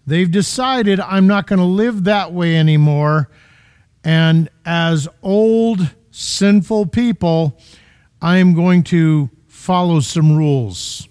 [0.07, 3.29] They've decided, I'm not going to live that way anymore.
[4.03, 7.59] And as old, sinful people,
[8.21, 11.07] I am going to follow some rules.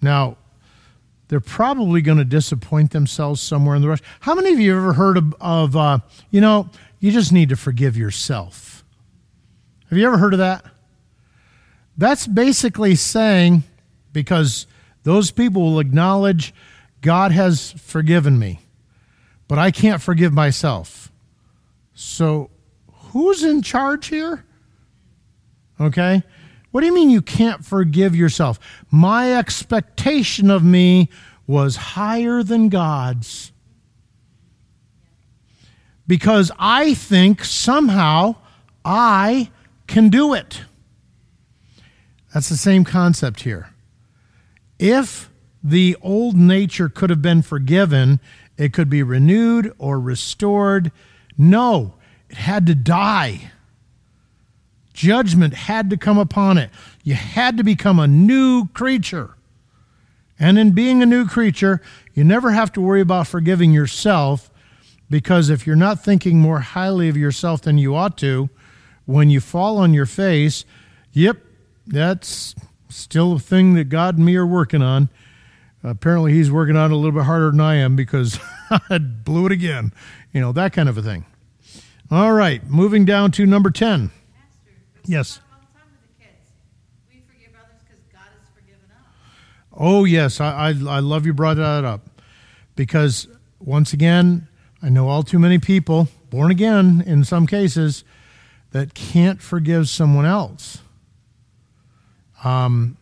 [0.00, 0.36] Now,
[1.28, 4.02] they're probably going to disappoint themselves somewhere in the rush.
[4.20, 5.98] How many of you have ever heard of, of uh,
[6.30, 6.68] you know,
[7.00, 8.73] you just need to forgive yourself?
[9.90, 10.64] Have you ever heard of that?
[11.96, 13.62] That's basically saying,
[14.12, 14.66] because
[15.04, 16.54] those people will acknowledge
[17.00, 18.60] God has forgiven me,
[19.46, 21.12] but I can't forgive myself.
[21.94, 22.50] So,
[22.92, 24.44] who's in charge here?
[25.80, 26.22] Okay?
[26.70, 28.58] What do you mean you can't forgive yourself?
[28.90, 31.08] My expectation of me
[31.46, 33.52] was higher than God's.
[36.06, 38.36] Because I think somehow
[38.84, 39.50] I
[39.94, 40.62] can do it.
[42.32, 43.70] That's the same concept here.
[44.76, 45.30] If
[45.62, 48.18] the old nature could have been forgiven,
[48.58, 50.90] it could be renewed or restored.
[51.38, 51.94] No,
[52.28, 53.52] it had to die.
[54.92, 56.70] Judgment had to come upon it.
[57.04, 59.36] You had to become a new creature.
[60.40, 61.80] And in being a new creature,
[62.14, 64.50] you never have to worry about forgiving yourself
[65.08, 68.50] because if you're not thinking more highly of yourself than you ought to,
[69.06, 70.64] when you fall on your face,
[71.12, 71.38] yep,
[71.86, 72.54] that's
[72.88, 75.08] still a thing that God and me are working on.
[75.82, 78.38] Apparently, He's working on it a little bit harder than I am because
[78.90, 79.92] I blew it again.
[80.32, 81.26] You know, that kind of a thing.
[82.10, 84.10] All right, moving down to number 10.
[85.06, 85.40] Yes.
[89.76, 90.40] Oh, yes.
[90.40, 92.22] I, I, I love you brought that up
[92.76, 93.26] because,
[93.58, 94.48] once again,
[94.82, 98.04] I know all too many people, born again in some cases,
[98.74, 100.78] that can't forgive someone else.
[102.42, 102.96] Um,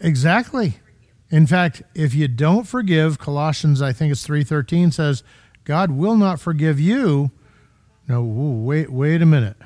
[0.00, 0.78] exactly.
[1.30, 5.22] In fact, if you don't forgive, Colossians, I think it's 3.13 says,
[5.62, 7.30] God will not forgive you.
[8.08, 9.56] No, wait, wait a minute.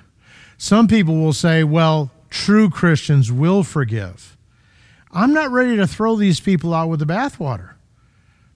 [0.59, 4.37] Some people will say, well, true Christians will forgive.
[5.11, 7.77] I'm not ready to throw these people out with the bathwater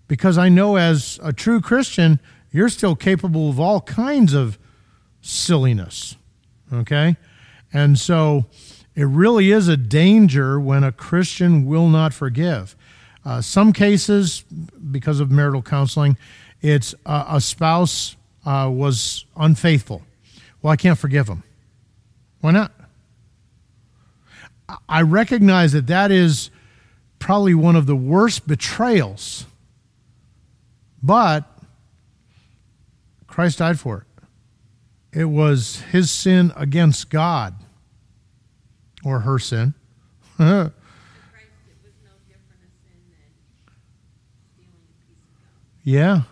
[0.06, 2.20] because I know as a true Christian,
[2.50, 4.58] you're still capable of all kinds of
[5.22, 6.16] silliness.
[6.72, 7.16] Okay?
[7.72, 8.44] And so
[8.94, 12.76] it really is a danger when a Christian will not forgive.
[13.24, 14.44] Uh, some cases,
[14.90, 16.18] because of marital counseling,
[16.60, 20.02] it's uh, a spouse uh, was unfaithful.
[20.60, 21.42] Well, I can't forgive him.
[22.40, 22.72] Why not?
[24.88, 26.50] I recognize that that is
[27.18, 29.46] probably one of the worst betrayals,
[31.02, 31.44] but
[33.26, 34.11] Christ died for it.
[35.12, 37.54] It was his sin against God,
[39.04, 39.74] or her sin.
[45.84, 46.22] yeah.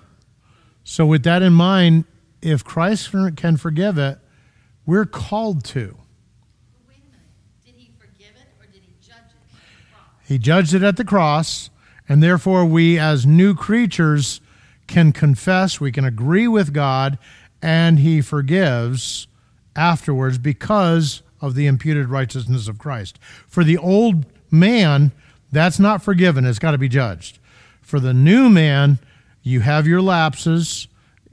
[0.83, 2.05] So, with that in mind,
[2.41, 4.19] if Christ can forgive it,
[4.87, 5.97] we're called to.
[10.27, 11.71] He judged it at the cross,
[12.09, 14.41] and therefore we, as new creatures,
[14.87, 17.19] can confess, we can agree with God,
[17.63, 19.27] and He forgives
[19.77, 23.19] afterwards because of the imputed righteousness of Christ.
[23.47, 25.13] For the old man,
[25.53, 27.39] that's not forgiven, it's got to be judged.
[27.81, 28.99] For the new man,
[29.43, 30.87] you have your lapses,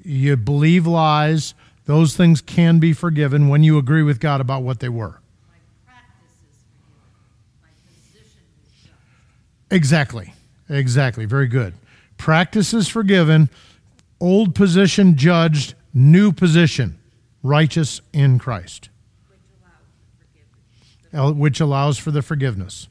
[0.03, 1.53] you believe lies,
[1.85, 5.19] those things can be forgiven when you agree with God about what they were.
[9.69, 10.33] Exactly.
[10.69, 11.25] Exactly.
[11.25, 11.73] Very good.
[12.17, 13.49] Practice is forgiven,
[14.19, 16.99] old position judged, new position,
[17.43, 18.89] righteous in Christ,
[21.11, 22.87] which allows for the forgiveness.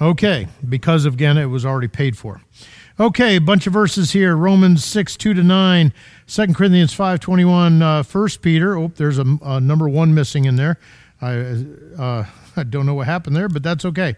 [0.00, 2.42] Okay, because again, it was already paid for.
[2.98, 5.92] Okay, a bunch of verses here Romans 6, 2 to 9,
[6.26, 8.76] 2 Corinthians 5, 21, uh, 1 Peter.
[8.76, 10.78] Oh, there's a, a, number one missing in there.
[11.20, 11.64] I,
[11.98, 12.24] uh,
[12.56, 14.16] I don't know what happened there, but that's okay.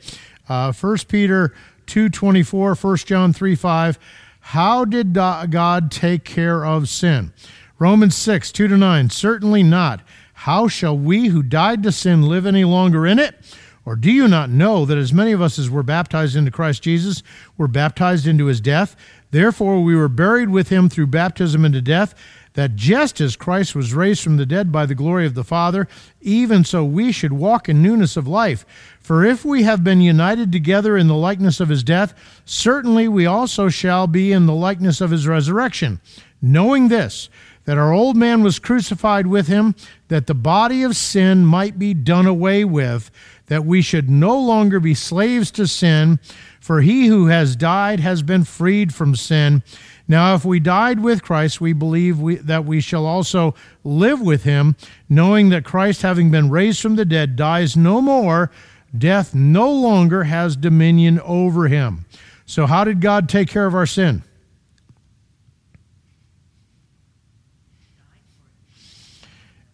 [0.48, 1.54] Uh, 1 Peter
[1.86, 3.98] 2:24, 1 John 3 5.
[4.40, 7.32] How did God take care of sin?
[7.80, 9.10] Romans 6, 2 to 9.
[9.10, 10.00] Certainly not.
[10.32, 13.36] How shall we who died to sin live any longer in it?
[13.84, 16.82] Or do you not know that as many of us as were baptized into Christ
[16.82, 17.22] Jesus
[17.56, 18.96] were baptized into his death?
[19.30, 22.14] Therefore, we were buried with him through baptism into death,
[22.54, 25.86] that just as Christ was raised from the dead by the glory of the Father,
[26.20, 28.66] even so we should walk in newness of life.
[29.00, 32.12] For if we have been united together in the likeness of his death,
[32.44, 36.00] certainly we also shall be in the likeness of his resurrection.
[36.42, 37.28] Knowing this,
[37.68, 39.74] that our old man was crucified with him,
[40.08, 43.10] that the body of sin might be done away with,
[43.48, 46.18] that we should no longer be slaves to sin,
[46.62, 49.62] for he who has died has been freed from sin.
[50.08, 53.54] Now, if we died with Christ, we believe we, that we shall also
[53.84, 54.74] live with him,
[55.10, 58.50] knowing that Christ, having been raised from the dead, dies no more.
[58.96, 62.06] Death no longer has dominion over him.
[62.46, 64.22] So, how did God take care of our sin?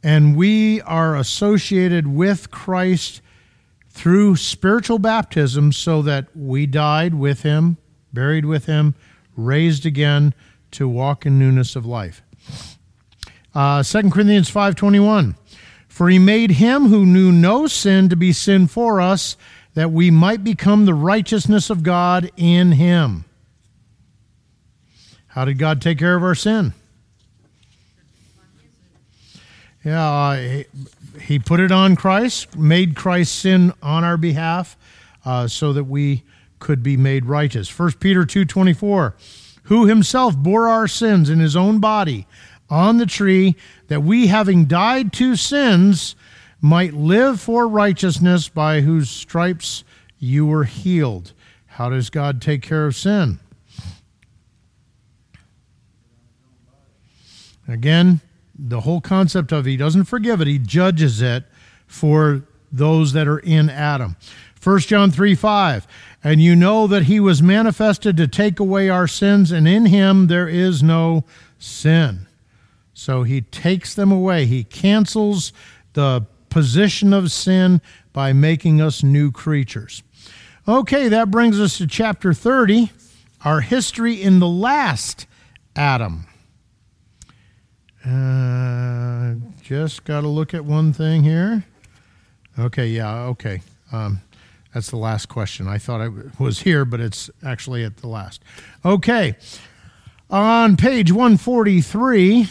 [0.04, 3.22] And we are associated with Christ
[3.88, 7.78] through spiritual baptism so that we died with him,
[8.12, 8.94] buried with him,
[9.34, 10.34] raised again
[10.72, 12.22] to walk in newness of life.
[13.54, 15.36] Uh, 2 Corinthians 5.21
[15.88, 19.38] For he made him who knew no sin to be sin for us,
[19.72, 23.24] that we might become the righteousness of God in him.
[25.28, 26.74] How did God take care of our sin?
[29.84, 30.62] Yeah, uh,
[31.20, 34.78] he put it on Christ, made Christ sin on our behalf,
[35.26, 36.22] uh, so that we
[36.58, 37.68] could be made righteous.
[37.68, 39.14] 1 Peter 2:24,
[39.64, 42.26] who himself bore our sins in his own body
[42.70, 43.56] on the tree,
[43.88, 46.16] that we having died to sins
[46.62, 49.84] might live for righteousness, by whose stripes
[50.18, 51.34] you were healed.
[51.66, 53.38] How does God take care of sin?
[57.68, 58.22] Again,
[58.58, 61.44] the whole concept of he doesn't forgive it, he judges it
[61.86, 64.16] for those that are in Adam.
[64.62, 65.86] 1 John 3 5.
[66.22, 70.26] And you know that he was manifested to take away our sins, and in him
[70.26, 71.24] there is no
[71.58, 72.26] sin.
[72.94, 74.46] So he takes them away.
[74.46, 75.52] He cancels
[75.92, 77.82] the position of sin
[78.12, 80.02] by making us new creatures.
[80.66, 82.90] Okay, that brings us to chapter 30,
[83.44, 85.26] our history in the last
[85.76, 86.26] Adam.
[88.06, 91.64] Uh, just got to look at one thing here.
[92.58, 93.62] Okay, yeah, okay.
[93.92, 94.20] Um,
[94.74, 95.68] that's the last question.
[95.68, 98.42] I thought I was here, but it's actually at the last.
[98.84, 99.36] Okay.
[100.30, 102.48] On page 143,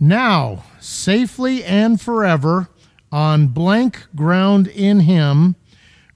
[0.00, 2.68] now, safely and forever,
[3.10, 5.56] on blank ground in Him,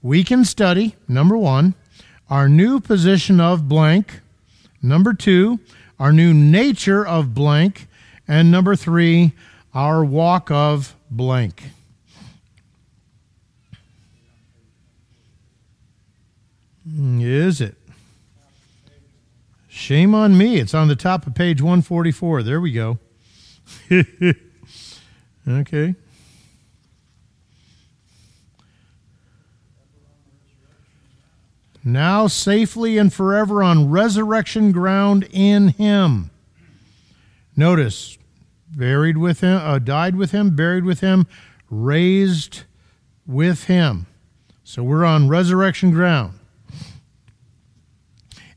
[0.02, 1.74] we can study, number one,
[2.28, 4.20] our new position of blank,
[4.82, 5.60] number two,
[5.98, 7.86] our new nature of blank,
[8.32, 9.32] and number three,
[9.74, 11.64] our walk of blank.
[16.98, 17.76] Is it?
[19.68, 20.56] Shame on me.
[20.56, 22.42] It's on the top of page 144.
[22.42, 22.98] There we go.
[25.46, 25.94] okay.
[31.84, 36.30] Now safely and forever on resurrection ground in Him.
[37.54, 38.16] Notice,
[38.76, 41.26] buried with him, uh, died with him, buried with him,
[41.70, 42.62] raised
[43.26, 44.06] with him.
[44.64, 46.38] So we're on resurrection ground.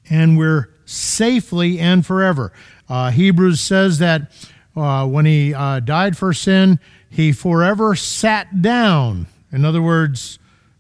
[0.09, 2.53] And we're safely and forever.
[2.87, 4.31] Uh, Hebrews says that
[4.75, 9.27] uh, when he uh, died for sin, he forever sat down.
[9.51, 10.37] In other words,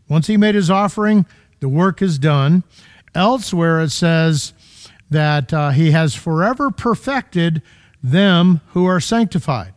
[0.07, 1.25] once he made his offering,
[1.59, 2.63] the work is done.
[3.15, 4.53] Elsewhere, it says
[5.09, 7.61] that uh, he has forever perfected
[8.11, 9.73] them who are sanctified.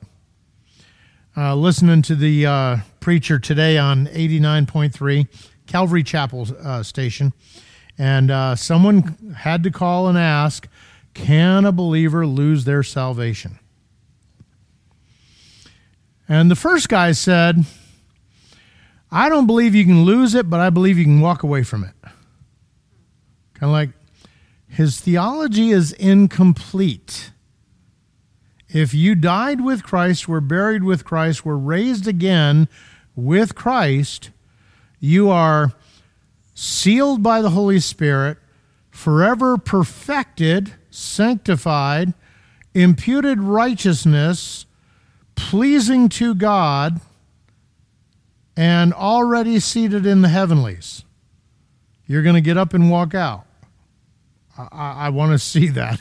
[1.37, 5.29] Uh, listening to the uh, preacher today on 89.3
[5.67, 7.33] Calvary Chapel uh, station,
[7.97, 10.69] and uh, someone had to call and ask,
[11.15, 13.59] Can a believer lose their salvation?
[16.29, 17.65] And the first guy said,
[19.11, 21.85] I don't believe you can lose it, but I believe you can walk away from
[21.85, 21.95] it.
[23.55, 23.91] Kind of like
[24.69, 27.31] his theology is incomplete.
[28.71, 32.69] If you died with Christ, were buried with Christ, were raised again
[33.17, 34.31] with Christ,
[35.01, 35.73] you are
[36.55, 38.39] sealed by the Holy Spirit,
[38.91, 42.15] forever perfected, sanctified,
[42.75, 44.67] imputed righteousness,
[45.35, 47.01] pleasing to God,
[48.57, 51.05] and already seated in the heavenlies.
[52.07, 53.47] You're going to get up and walk out.
[54.59, 56.01] I, I want to see that.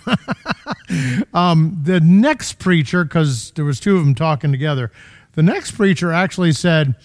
[1.34, 4.92] um, the next preacher, because there was two of them talking together,
[5.34, 6.96] the next preacher actually said,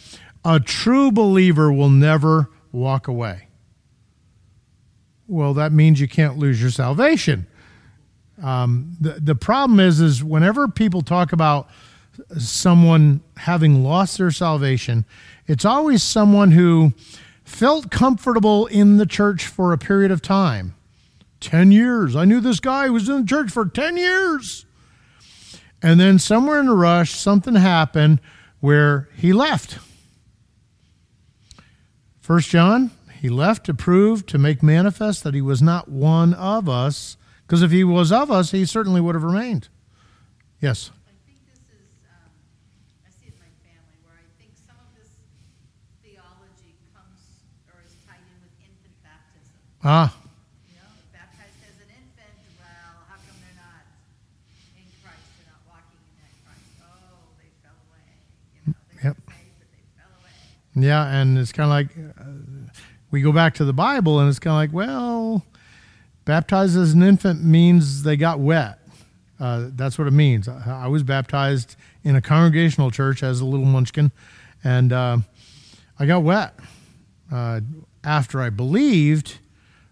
[0.45, 3.49] "A true believer will never walk away."
[5.33, 7.47] well, that means you can't lose your salvation.
[8.43, 11.69] Um, the the problem is is whenever people talk about
[12.39, 15.07] someone having lost their salvation,
[15.47, 16.93] it's always someone who
[17.45, 20.75] felt comfortable in the church for a period of time.
[21.43, 22.17] 10 years.
[22.17, 24.65] I knew this guy who was in the church for 10 years.
[25.83, 28.21] And then somewhere in a rush, something happened
[28.61, 29.79] where he left.
[32.21, 36.69] First John, he left to prove, to make manifest that he was not one of
[36.69, 37.17] us,
[37.47, 39.69] because if he was of us, he certainly would have remained.
[40.61, 40.91] Yes.
[41.05, 42.31] I think this is, um,
[43.05, 45.11] I see it in my family, where I think some of this
[46.07, 47.19] theology comes
[47.75, 49.51] or is tied in with infant baptism.
[49.83, 50.15] Ah,
[50.71, 53.83] You know, baptized as an infant, well, how come they're not
[54.79, 55.27] in Christ?
[55.43, 56.71] They're not walking in that Christ.
[56.87, 58.07] Oh, they fell away.
[58.55, 59.19] You know, they Yep.
[59.19, 60.39] got saved, but they fell away.
[60.75, 62.69] Yeah, and it's kind of like uh,
[63.11, 65.45] we go back to the Bible, and it's kind of like, well,
[66.25, 68.79] baptized as an infant means they got wet.
[69.39, 70.49] Uh, that's what it means.
[70.49, 74.13] I, I was baptized in a congregational church as a little munchkin,
[74.65, 75.19] and uh,
[75.99, 76.55] I got wet.
[77.31, 77.61] Uh,
[78.05, 79.39] after I believed,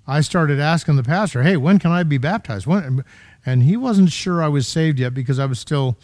[0.07, 3.05] I started asking the pastor, "Hey, when can I be baptized?" When?
[3.45, 5.97] And he wasn't sure I was saved yet because I was still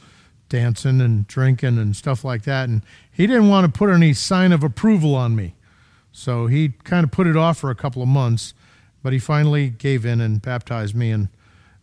[0.49, 4.53] dancing and drinking and stuff like that, and he didn't want to put any sign
[4.53, 5.55] of approval on me.
[6.12, 8.55] So he kind of put it off for a couple of months,
[9.03, 11.28] but he finally gave in and baptized me, and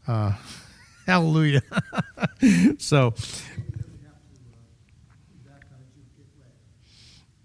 [0.07, 0.33] uh,
[1.05, 1.61] hallelujah.
[2.77, 3.13] so,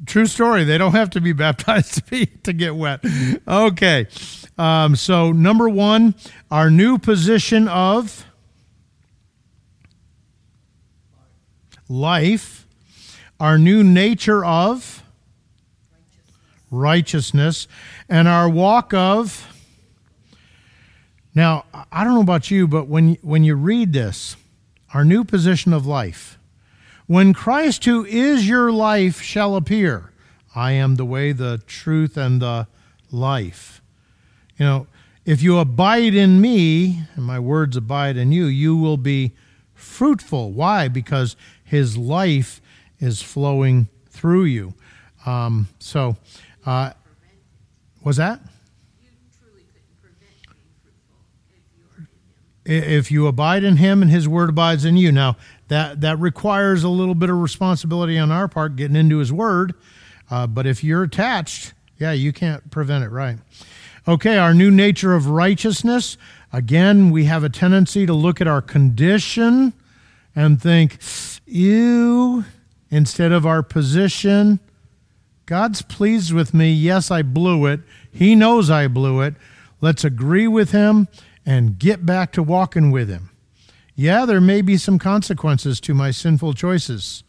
[0.07, 0.65] true story.
[0.65, 3.05] They don't have to be baptized to be to get wet.
[3.47, 4.07] Okay,
[4.57, 6.15] um, so number one,
[6.51, 8.25] our new position of
[11.89, 12.67] life,
[13.41, 15.03] our new nature of
[16.71, 17.67] righteousness,
[18.09, 19.47] and our walk of.
[21.35, 24.37] Now, I don't know about you, but when when you read this,
[24.93, 26.39] our new position of life,
[27.07, 30.13] when Christ, who is your life, shall appear,
[30.55, 32.67] I am the way, the truth, and the
[33.11, 33.81] life.
[34.59, 34.87] You know,
[35.25, 39.33] if you abide in me, and my words abide in you, you will be
[39.75, 40.53] fruitful.
[40.53, 40.89] Why?
[40.89, 41.37] Because
[41.69, 42.61] his life
[42.99, 44.75] is flowing through you.
[45.27, 46.17] Um, so,
[46.65, 46.93] uh,
[48.03, 48.41] was that?
[52.65, 55.11] If you abide in him and his word abides in you.
[55.11, 55.37] Now,
[55.69, 59.75] that, that requires a little bit of responsibility on our part, getting into his word.
[60.31, 63.39] Uh, but if you're attached, yeah, you can't prevent it, right?
[64.07, 66.17] Okay, our new nature of righteousness.
[66.53, 69.75] Again, we have a tendency to look at our condition
[70.35, 70.99] and think,
[71.49, 72.45] ew,
[72.91, 74.61] instead of our position.
[75.47, 76.71] God's pleased with me.
[76.73, 77.81] Yes, I blew it.
[78.11, 79.35] He knows I blew it.
[79.81, 81.09] Let's agree with Him
[81.47, 83.31] and get back to walking with Him.
[83.95, 87.25] Yeah, there may be some consequences to my sinful choices.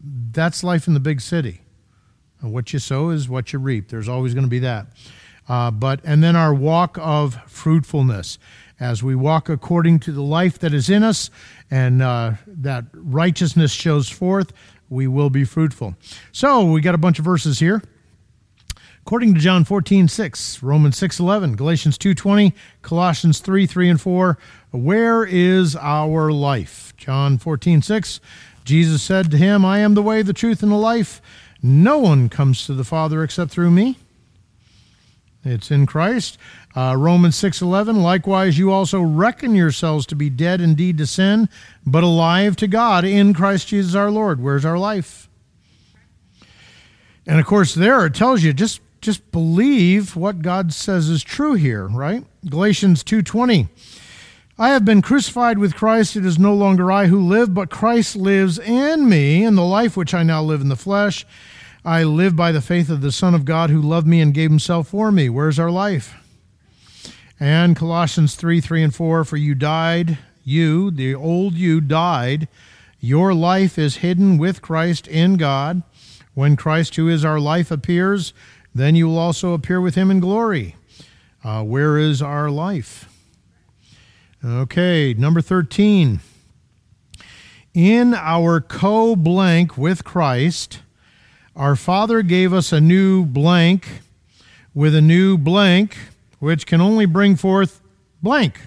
[0.00, 1.62] That's life in the big city.
[2.40, 3.88] What you sow is what you reap.
[3.88, 4.86] There's always going to be that.
[5.48, 8.38] Uh, but and then our walk of fruitfulness,
[8.78, 11.30] as we walk according to the life that is in us,
[11.70, 14.52] and uh, that righteousness shows forth,
[14.88, 15.96] we will be fruitful.
[16.32, 17.82] So we got a bunch of verses here.
[19.02, 22.52] According to John 14, 6, Romans 6, 11, Galatians 2, 20,
[22.82, 24.36] Colossians 3, 3 and 4,
[24.72, 26.92] where is our life?
[26.96, 28.20] John 14, 6,
[28.64, 31.22] Jesus said to him, I am the way, the truth, and the life.
[31.62, 33.96] No one comes to the Father except through me.
[35.44, 36.36] It's in Christ.
[36.76, 41.48] Uh, Romans 6:11 Likewise you also reckon yourselves to be dead indeed to sin,
[41.86, 44.42] but alive to God in Christ Jesus our Lord.
[44.42, 45.30] Where's our life?
[47.26, 51.54] And of course there it tells you just just believe what God says is true
[51.54, 52.24] here, right?
[52.44, 53.68] Galatians 2:20
[54.58, 56.16] I have been crucified with Christ.
[56.16, 59.44] It is no longer I who live, but Christ lives in me.
[59.44, 61.26] And the life which I now live in the flesh,
[61.84, 64.50] I live by the faith of the Son of God who loved me and gave
[64.50, 65.28] himself for me.
[65.28, 66.14] Where's our life?
[67.38, 72.48] And Colossians 3 3 and 4 For you died, you, the old you, died.
[73.00, 75.82] Your life is hidden with Christ in God.
[76.34, 78.32] When Christ, who is our life, appears,
[78.74, 80.76] then you will also appear with him in glory.
[81.44, 83.08] Uh, where is our life?
[84.44, 86.20] Okay, number 13.
[87.74, 90.80] In our co blank with Christ,
[91.54, 94.02] our Father gave us a new blank
[94.74, 95.96] with a new blank,
[96.38, 97.80] which can only bring forth
[98.22, 98.60] blank.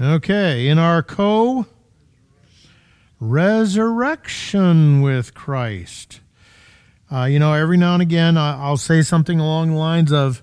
[0.00, 1.66] Okay, in our co
[3.20, 6.20] resurrection with Christ.
[7.10, 10.42] Uh, you know, every now and again, I'll say something along the lines of,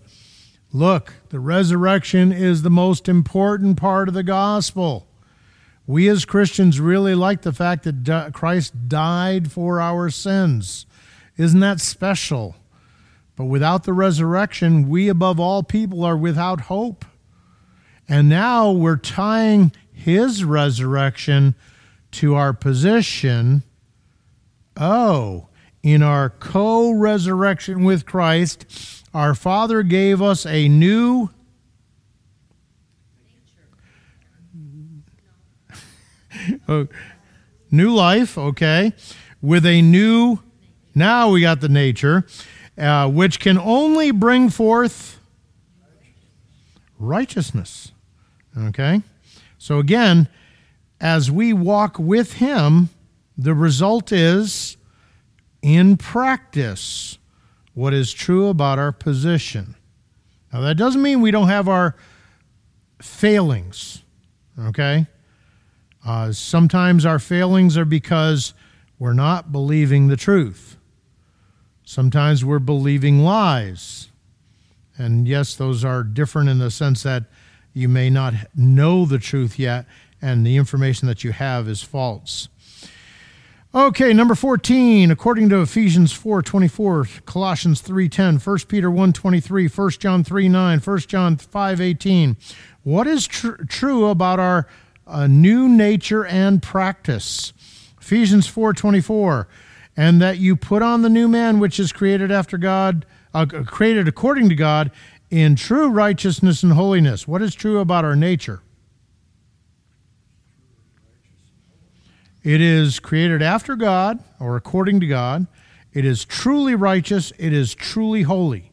[0.71, 5.07] Look, the resurrection is the most important part of the gospel.
[5.85, 10.85] We as Christians really like the fact that Christ died for our sins.
[11.37, 12.55] Isn't that special?
[13.35, 17.05] But without the resurrection, we above all people are without hope.
[18.07, 21.55] And now we're tying his resurrection
[22.11, 23.63] to our position.
[24.75, 25.47] Oh,
[25.81, 28.65] in our co resurrection with Christ,
[29.13, 31.29] our Father gave us a new
[36.67, 36.87] oh,
[37.71, 38.93] new life, okay,
[39.41, 40.39] with a new,
[40.95, 42.25] now we got the nature,
[42.77, 45.19] uh, which can only bring forth
[46.97, 47.91] righteousness,
[48.57, 49.01] okay?
[49.57, 50.27] So again,
[50.99, 52.89] as we walk with Him,
[53.37, 54.77] the result is
[55.61, 57.17] in practice
[57.79, 59.73] what is true about our position.
[60.51, 61.95] Now, that doesn't mean we don't have our
[63.01, 64.03] failings,
[64.59, 65.07] okay?
[66.05, 68.53] Uh, sometimes our failings are because
[68.99, 70.75] we're not believing the truth.
[71.85, 74.09] Sometimes we're believing lies.
[74.97, 77.23] And yes, those are different in the sense that
[77.71, 79.85] you may not know the truth yet,
[80.21, 82.49] and the information that you have is false.
[83.73, 90.79] Okay, number 14, according to Ephesians 4:24, Colossians 3:10, 1 Peter 1:23, 1 John 3:9,
[90.79, 92.35] 1 John 5:18.
[92.81, 94.65] What is tr- true about our
[95.05, 97.53] uh, new nature and practice?
[98.01, 99.45] Ephesians 4:24,
[99.95, 103.05] and that you put on the new man which is created after God,
[103.35, 104.89] uh, created according to God
[105.29, 107.27] in true righteousness and holiness.
[107.27, 108.63] What is true about our nature?
[112.49, 115.45] It is created after God or according to God.
[115.93, 117.31] It is truly righteous.
[117.37, 118.71] It is truly holy.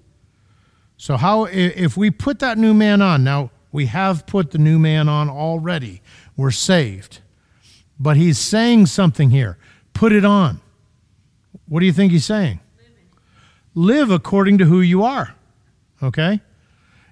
[0.97, 4.79] So, how, if we put that new man on, now we have put the new
[4.79, 6.01] man on already,
[6.39, 7.20] we're saved.
[8.01, 9.59] But he's saying something here.
[9.93, 10.62] Put it on.
[11.68, 12.61] What do you think he's saying?
[13.74, 15.35] Live according to who you are.
[16.03, 16.41] Okay?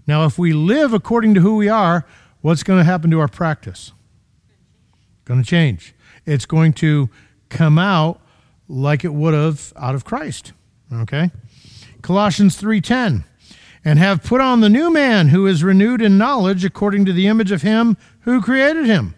[0.06, 2.06] Now, if we live according to who we are,
[2.40, 3.92] what's going to happen to our practice?
[5.26, 5.94] Going to change
[6.26, 7.08] it's going to
[7.48, 8.20] come out
[8.68, 10.52] like it would have out of Christ.
[10.92, 11.30] Okay?
[12.02, 13.24] Colossians 3:10
[13.84, 17.26] and have put on the new man who is renewed in knowledge according to the
[17.26, 19.14] image of him who created him.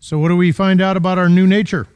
[0.00, 1.86] So what do we find out about our new nature?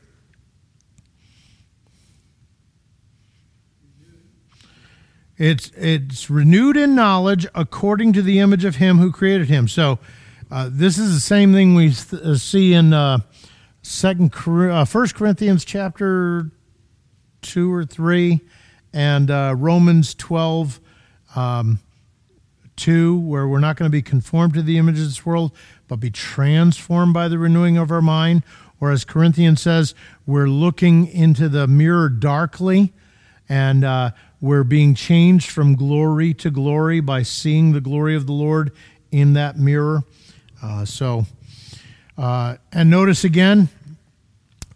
[5.37, 9.68] It's it's renewed in knowledge according to the image of him who created him.
[9.68, 9.99] So
[10.51, 13.20] uh, this is the same thing we th- uh, see in uh,
[13.83, 16.51] Second, uh, First Corinthians chapter
[17.41, 18.41] two or three,
[18.93, 20.81] and uh, Romans twelve
[21.35, 21.78] um,
[22.76, 25.53] two, where we're not going to be conformed to the image of this world,
[25.89, 28.43] but be transformed by the renewing of our mind.
[28.83, 29.95] Or as Corinthians says,
[30.26, 32.93] we're looking into the mirror darkly,
[33.49, 34.11] and uh,
[34.43, 38.72] we're being changed from glory to glory by seeing the glory of the Lord
[39.11, 40.03] in that mirror.
[40.62, 41.24] Uh, so.
[42.21, 43.71] Uh, and notice again,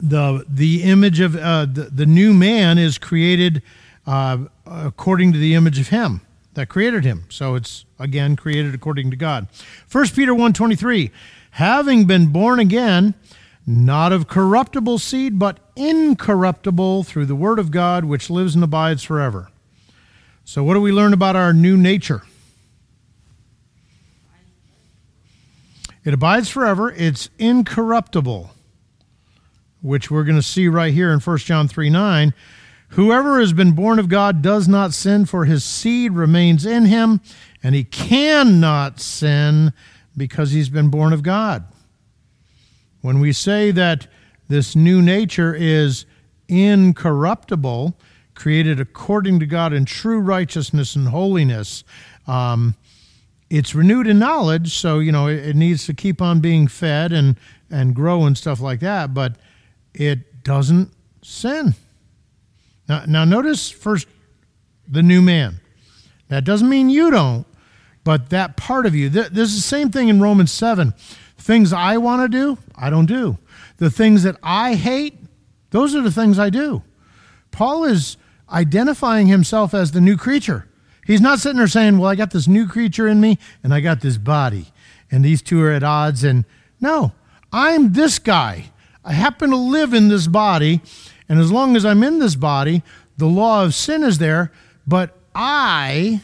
[0.01, 3.63] the the image of uh, the, the new man is created
[4.07, 6.23] uh, according to the image of him
[6.55, 7.25] that created him.
[7.29, 9.47] So it's again created according to God.
[9.93, 11.11] 1 Peter 1:23,
[11.51, 13.13] having been born again,
[13.67, 19.03] not of corruptible seed, but incorruptible through the word of God, which lives and abides
[19.03, 19.51] forever.
[20.47, 22.23] So what do we learn about our new nature?
[26.05, 26.93] It abides forever.
[26.93, 28.51] It's incorruptible,
[29.81, 32.35] which we're going to see right here in 1 John 3 9.
[32.91, 37.21] Whoever has been born of God does not sin, for his seed remains in him,
[37.63, 39.73] and he cannot sin
[40.17, 41.65] because he's been born of God.
[43.01, 44.07] When we say that
[44.49, 46.07] this new nature is
[46.49, 47.99] incorruptible,
[48.35, 51.83] created according to God in true righteousness and holiness,
[52.27, 52.77] um,
[53.51, 57.13] it's renewed in knowledge, so you know it, it, needs to keep on being fed
[57.13, 57.37] and
[57.71, 59.15] and grow and stuff like that.
[59.15, 59.37] But
[59.93, 60.93] it doesn't
[61.23, 61.75] sin.
[62.89, 64.07] Now, now notice first
[64.87, 65.61] the new man.
[66.29, 67.47] That doesn't mean you don't,
[68.03, 69.11] but that part of you.
[69.11, 70.95] Th- this is the same thing in Romans seven.
[71.39, 73.39] Things I want to do, I don't do.
[73.77, 75.19] The things that I hate,
[75.71, 76.83] those are the things I do.
[77.51, 78.17] Paul is
[78.51, 80.67] identifying himself as the new creature.
[81.07, 83.81] He's not sitting there saying, Well, I got this new creature in me and I
[83.81, 84.73] got this body,
[85.11, 86.25] and these two are at odds.
[86.25, 86.45] And
[86.81, 87.13] no,
[87.53, 88.71] I'm this guy.
[89.05, 90.81] I happen to live in this body,
[91.29, 92.83] and as long as I'm in this body,
[93.17, 94.51] the law of sin is there,
[94.87, 96.23] but I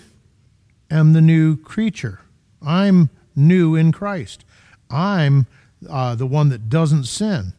[0.91, 2.20] am the new creature.
[2.62, 4.45] I'm new in Christ.
[4.91, 5.47] I'm
[5.89, 7.53] uh, the one that doesn't sin.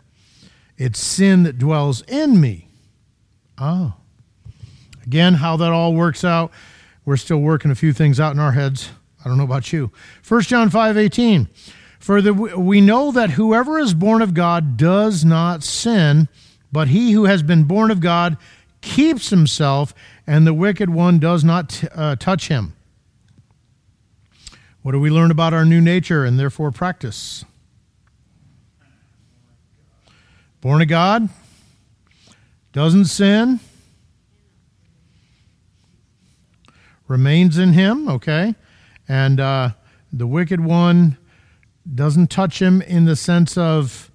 [0.77, 2.67] It's sin that dwells in me.
[3.57, 3.93] Oh.
[5.05, 6.51] Again, how that all works out,
[7.05, 8.89] we're still working a few things out in our heads.
[9.23, 9.91] I don't know about you.
[10.27, 11.47] 1 John 5 18.
[11.99, 16.27] For the, we know that whoever is born of God does not sin,
[16.71, 18.37] but he who has been born of God
[18.81, 19.93] keeps himself,
[20.25, 22.73] and the wicked one does not t- uh, touch him.
[24.81, 27.45] What do we learn about our new nature and therefore practice?
[30.59, 31.29] Born of God,
[32.73, 33.59] doesn't sin,
[37.11, 38.55] remains in him, okay?
[39.07, 39.71] And uh,
[40.13, 41.17] the wicked one
[41.93, 44.09] doesn't touch him in the sense of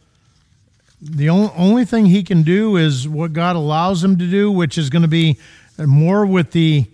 [1.00, 4.78] the only, only thing he can do is what God allows him to do, which
[4.78, 5.38] is going to be
[5.78, 6.86] more with the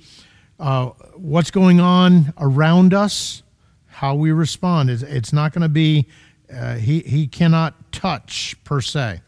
[0.59, 3.43] uh, what's going on around us,
[3.87, 4.91] how we respond.
[4.91, 6.09] It's, it's not going to be,
[6.53, 9.21] uh, he, he cannot touch per se.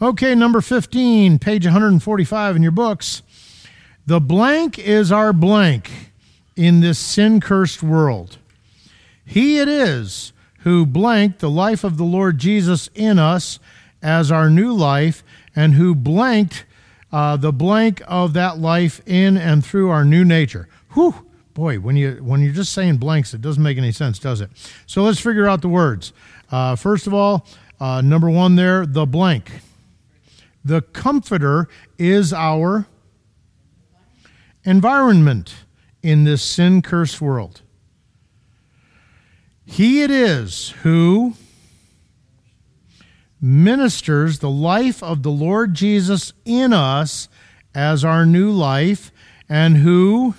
[0.00, 3.22] Okay, number 15, page 145 in your books.
[4.08, 5.90] The blank is our blank
[6.56, 8.38] in this sin cursed world.
[9.22, 13.58] He it is who blanked the life of the Lord Jesus in us
[14.00, 15.22] as our new life
[15.54, 16.64] and who blanked
[17.12, 20.70] uh, the blank of that life in and through our new nature.
[20.94, 24.40] Whew, boy, when you when you're just saying blanks, it doesn't make any sense, does
[24.40, 24.48] it?
[24.86, 26.14] So let's figure out the words.
[26.50, 27.46] Uh, first of all,
[27.78, 29.50] uh, number one there, the blank.
[30.64, 32.86] The comforter is our
[34.68, 35.64] environment
[36.02, 37.62] in this sin cursed world.
[39.64, 41.32] He it is who
[43.40, 47.28] ministers the life of the Lord Jesus in us
[47.74, 49.10] as our new life
[49.48, 50.34] and who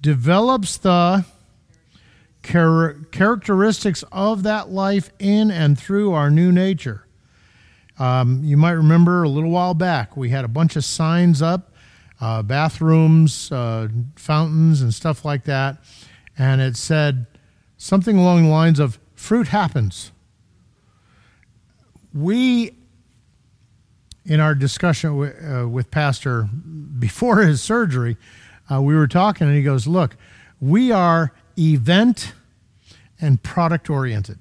[0.00, 1.24] develops the
[2.42, 7.06] char- characteristics of that life in and through our new nature.
[8.00, 11.70] Um, you might remember a little while back, we had a bunch of signs up
[12.24, 15.76] uh, bathrooms, uh, fountains, and stuff like that.
[16.38, 17.26] And it said
[17.76, 20.10] something along the lines of fruit happens.
[22.14, 22.78] We,
[24.24, 26.44] in our discussion w- uh, with Pastor
[26.98, 28.16] before his surgery,
[28.72, 30.16] uh, we were talking, and he goes, Look,
[30.58, 32.32] we are event
[33.20, 34.38] and product oriented.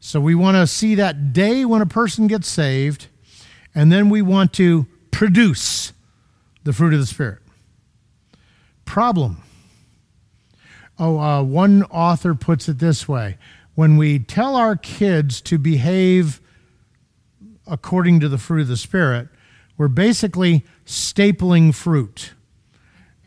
[0.00, 3.08] So we want to see that day when a person gets saved,
[3.74, 5.92] and then we want to produce
[6.64, 7.40] the fruit of the Spirit.
[8.84, 9.42] Problem.
[10.98, 13.38] Oh, uh, one author puts it this way
[13.74, 16.40] when we tell our kids to behave
[17.66, 19.28] according to the fruit of the Spirit,
[19.76, 22.32] we're basically stapling fruit.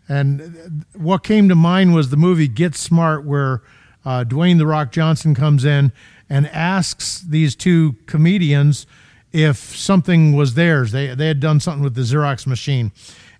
[0.08, 3.62] And what came to mind was the movie Get Smart, where
[4.06, 5.92] uh, Dwayne The Rock Johnson comes in
[6.30, 8.88] and asks these two comedians
[9.34, 10.94] if something was theirs.
[10.94, 12.94] They, they had done something with the Xerox machine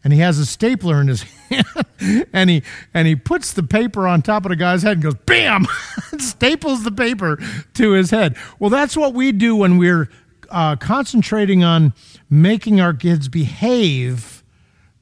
[0.08, 4.08] and he has a stapler in his hand and he and he puts the paper
[4.08, 5.66] on top of the guy's head and goes bam!
[6.18, 7.38] Staples the paper
[7.74, 8.38] to his head.
[8.58, 10.10] Well that's what we do when we're
[10.50, 11.94] uh, concentrating on
[12.30, 14.46] making our kids behave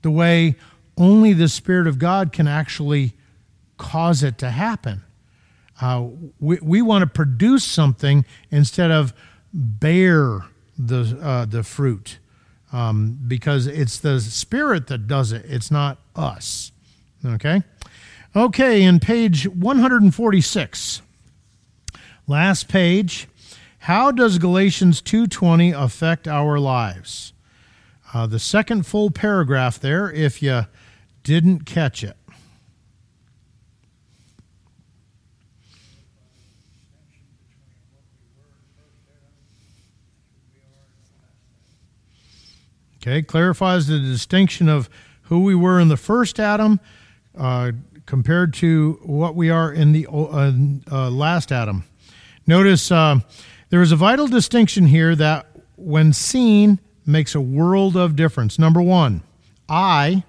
[0.01, 0.55] the way
[0.97, 3.13] only the spirit of god can actually
[3.77, 5.03] cause it to happen.
[5.79, 6.07] Uh,
[6.39, 9.13] we, we want to produce something instead of
[9.53, 10.45] bear
[10.79, 12.17] the, uh, the fruit
[12.75, 16.73] um, because it's the Spirit that does it, it's not us.
[17.25, 17.63] Okay?
[18.35, 21.01] Okay, in page 146,
[22.27, 23.29] last page,
[23.79, 27.31] how does Galatians 2.20 affect our lives?
[28.13, 30.65] Uh, the second full paragraph there, if you
[31.23, 32.17] didn't catch it.
[43.07, 44.89] Okay, clarifies the distinction of
[45.23, 46.79] who we were in the first Adam
[47.37, 47.71] uh,
[48.07, 50.51] compared to what we are in the uh,
[50.91, 51.83] uh, last Adam.
[52.47, 53.19] Notice uh,
[53.69, 55.45] there is a vital distinction here that,
[55.75, 58.57] when seen, makes a world of difference.
[58.57, 59.21] Number one,
[59.69, 60.23] I,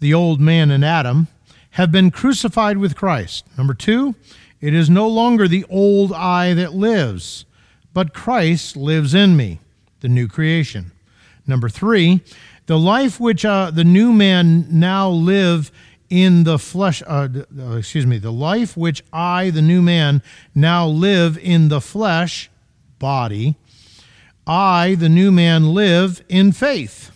[0.00, 1.28] the old man in Adam,
[1.72, 3.44] have been crucified with Christ.
[3.58, 4.14] Number two,
[4.62, 7.44] it is no longer the old I that lives,
[7.92, 9.60] but Christ lives in me,
[10.00, 10.92] the new creation.
[11.46, 12.22] Number three,
[12.66, 15.70] the life which uh, the new man now live
[16.08, 17.28] in the flesh, uh,
[17.58, 20.22] uh, excuse me, the life which I, the new man,
[20.54, 22.50] now live in the flesh,
[22.98, 23.56] body,
[24.46, 27.10] I, the new man, live in faith.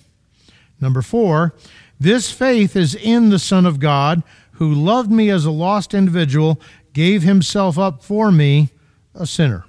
[0.81, 1.55] Number four,
[1.99, 4.22] this faith is in the Son of God
[4.53, 6.61] who loved me as a lost individual,
[6.93, 8.70] gave himself up for me,
[9.14, 9.64] a sinner.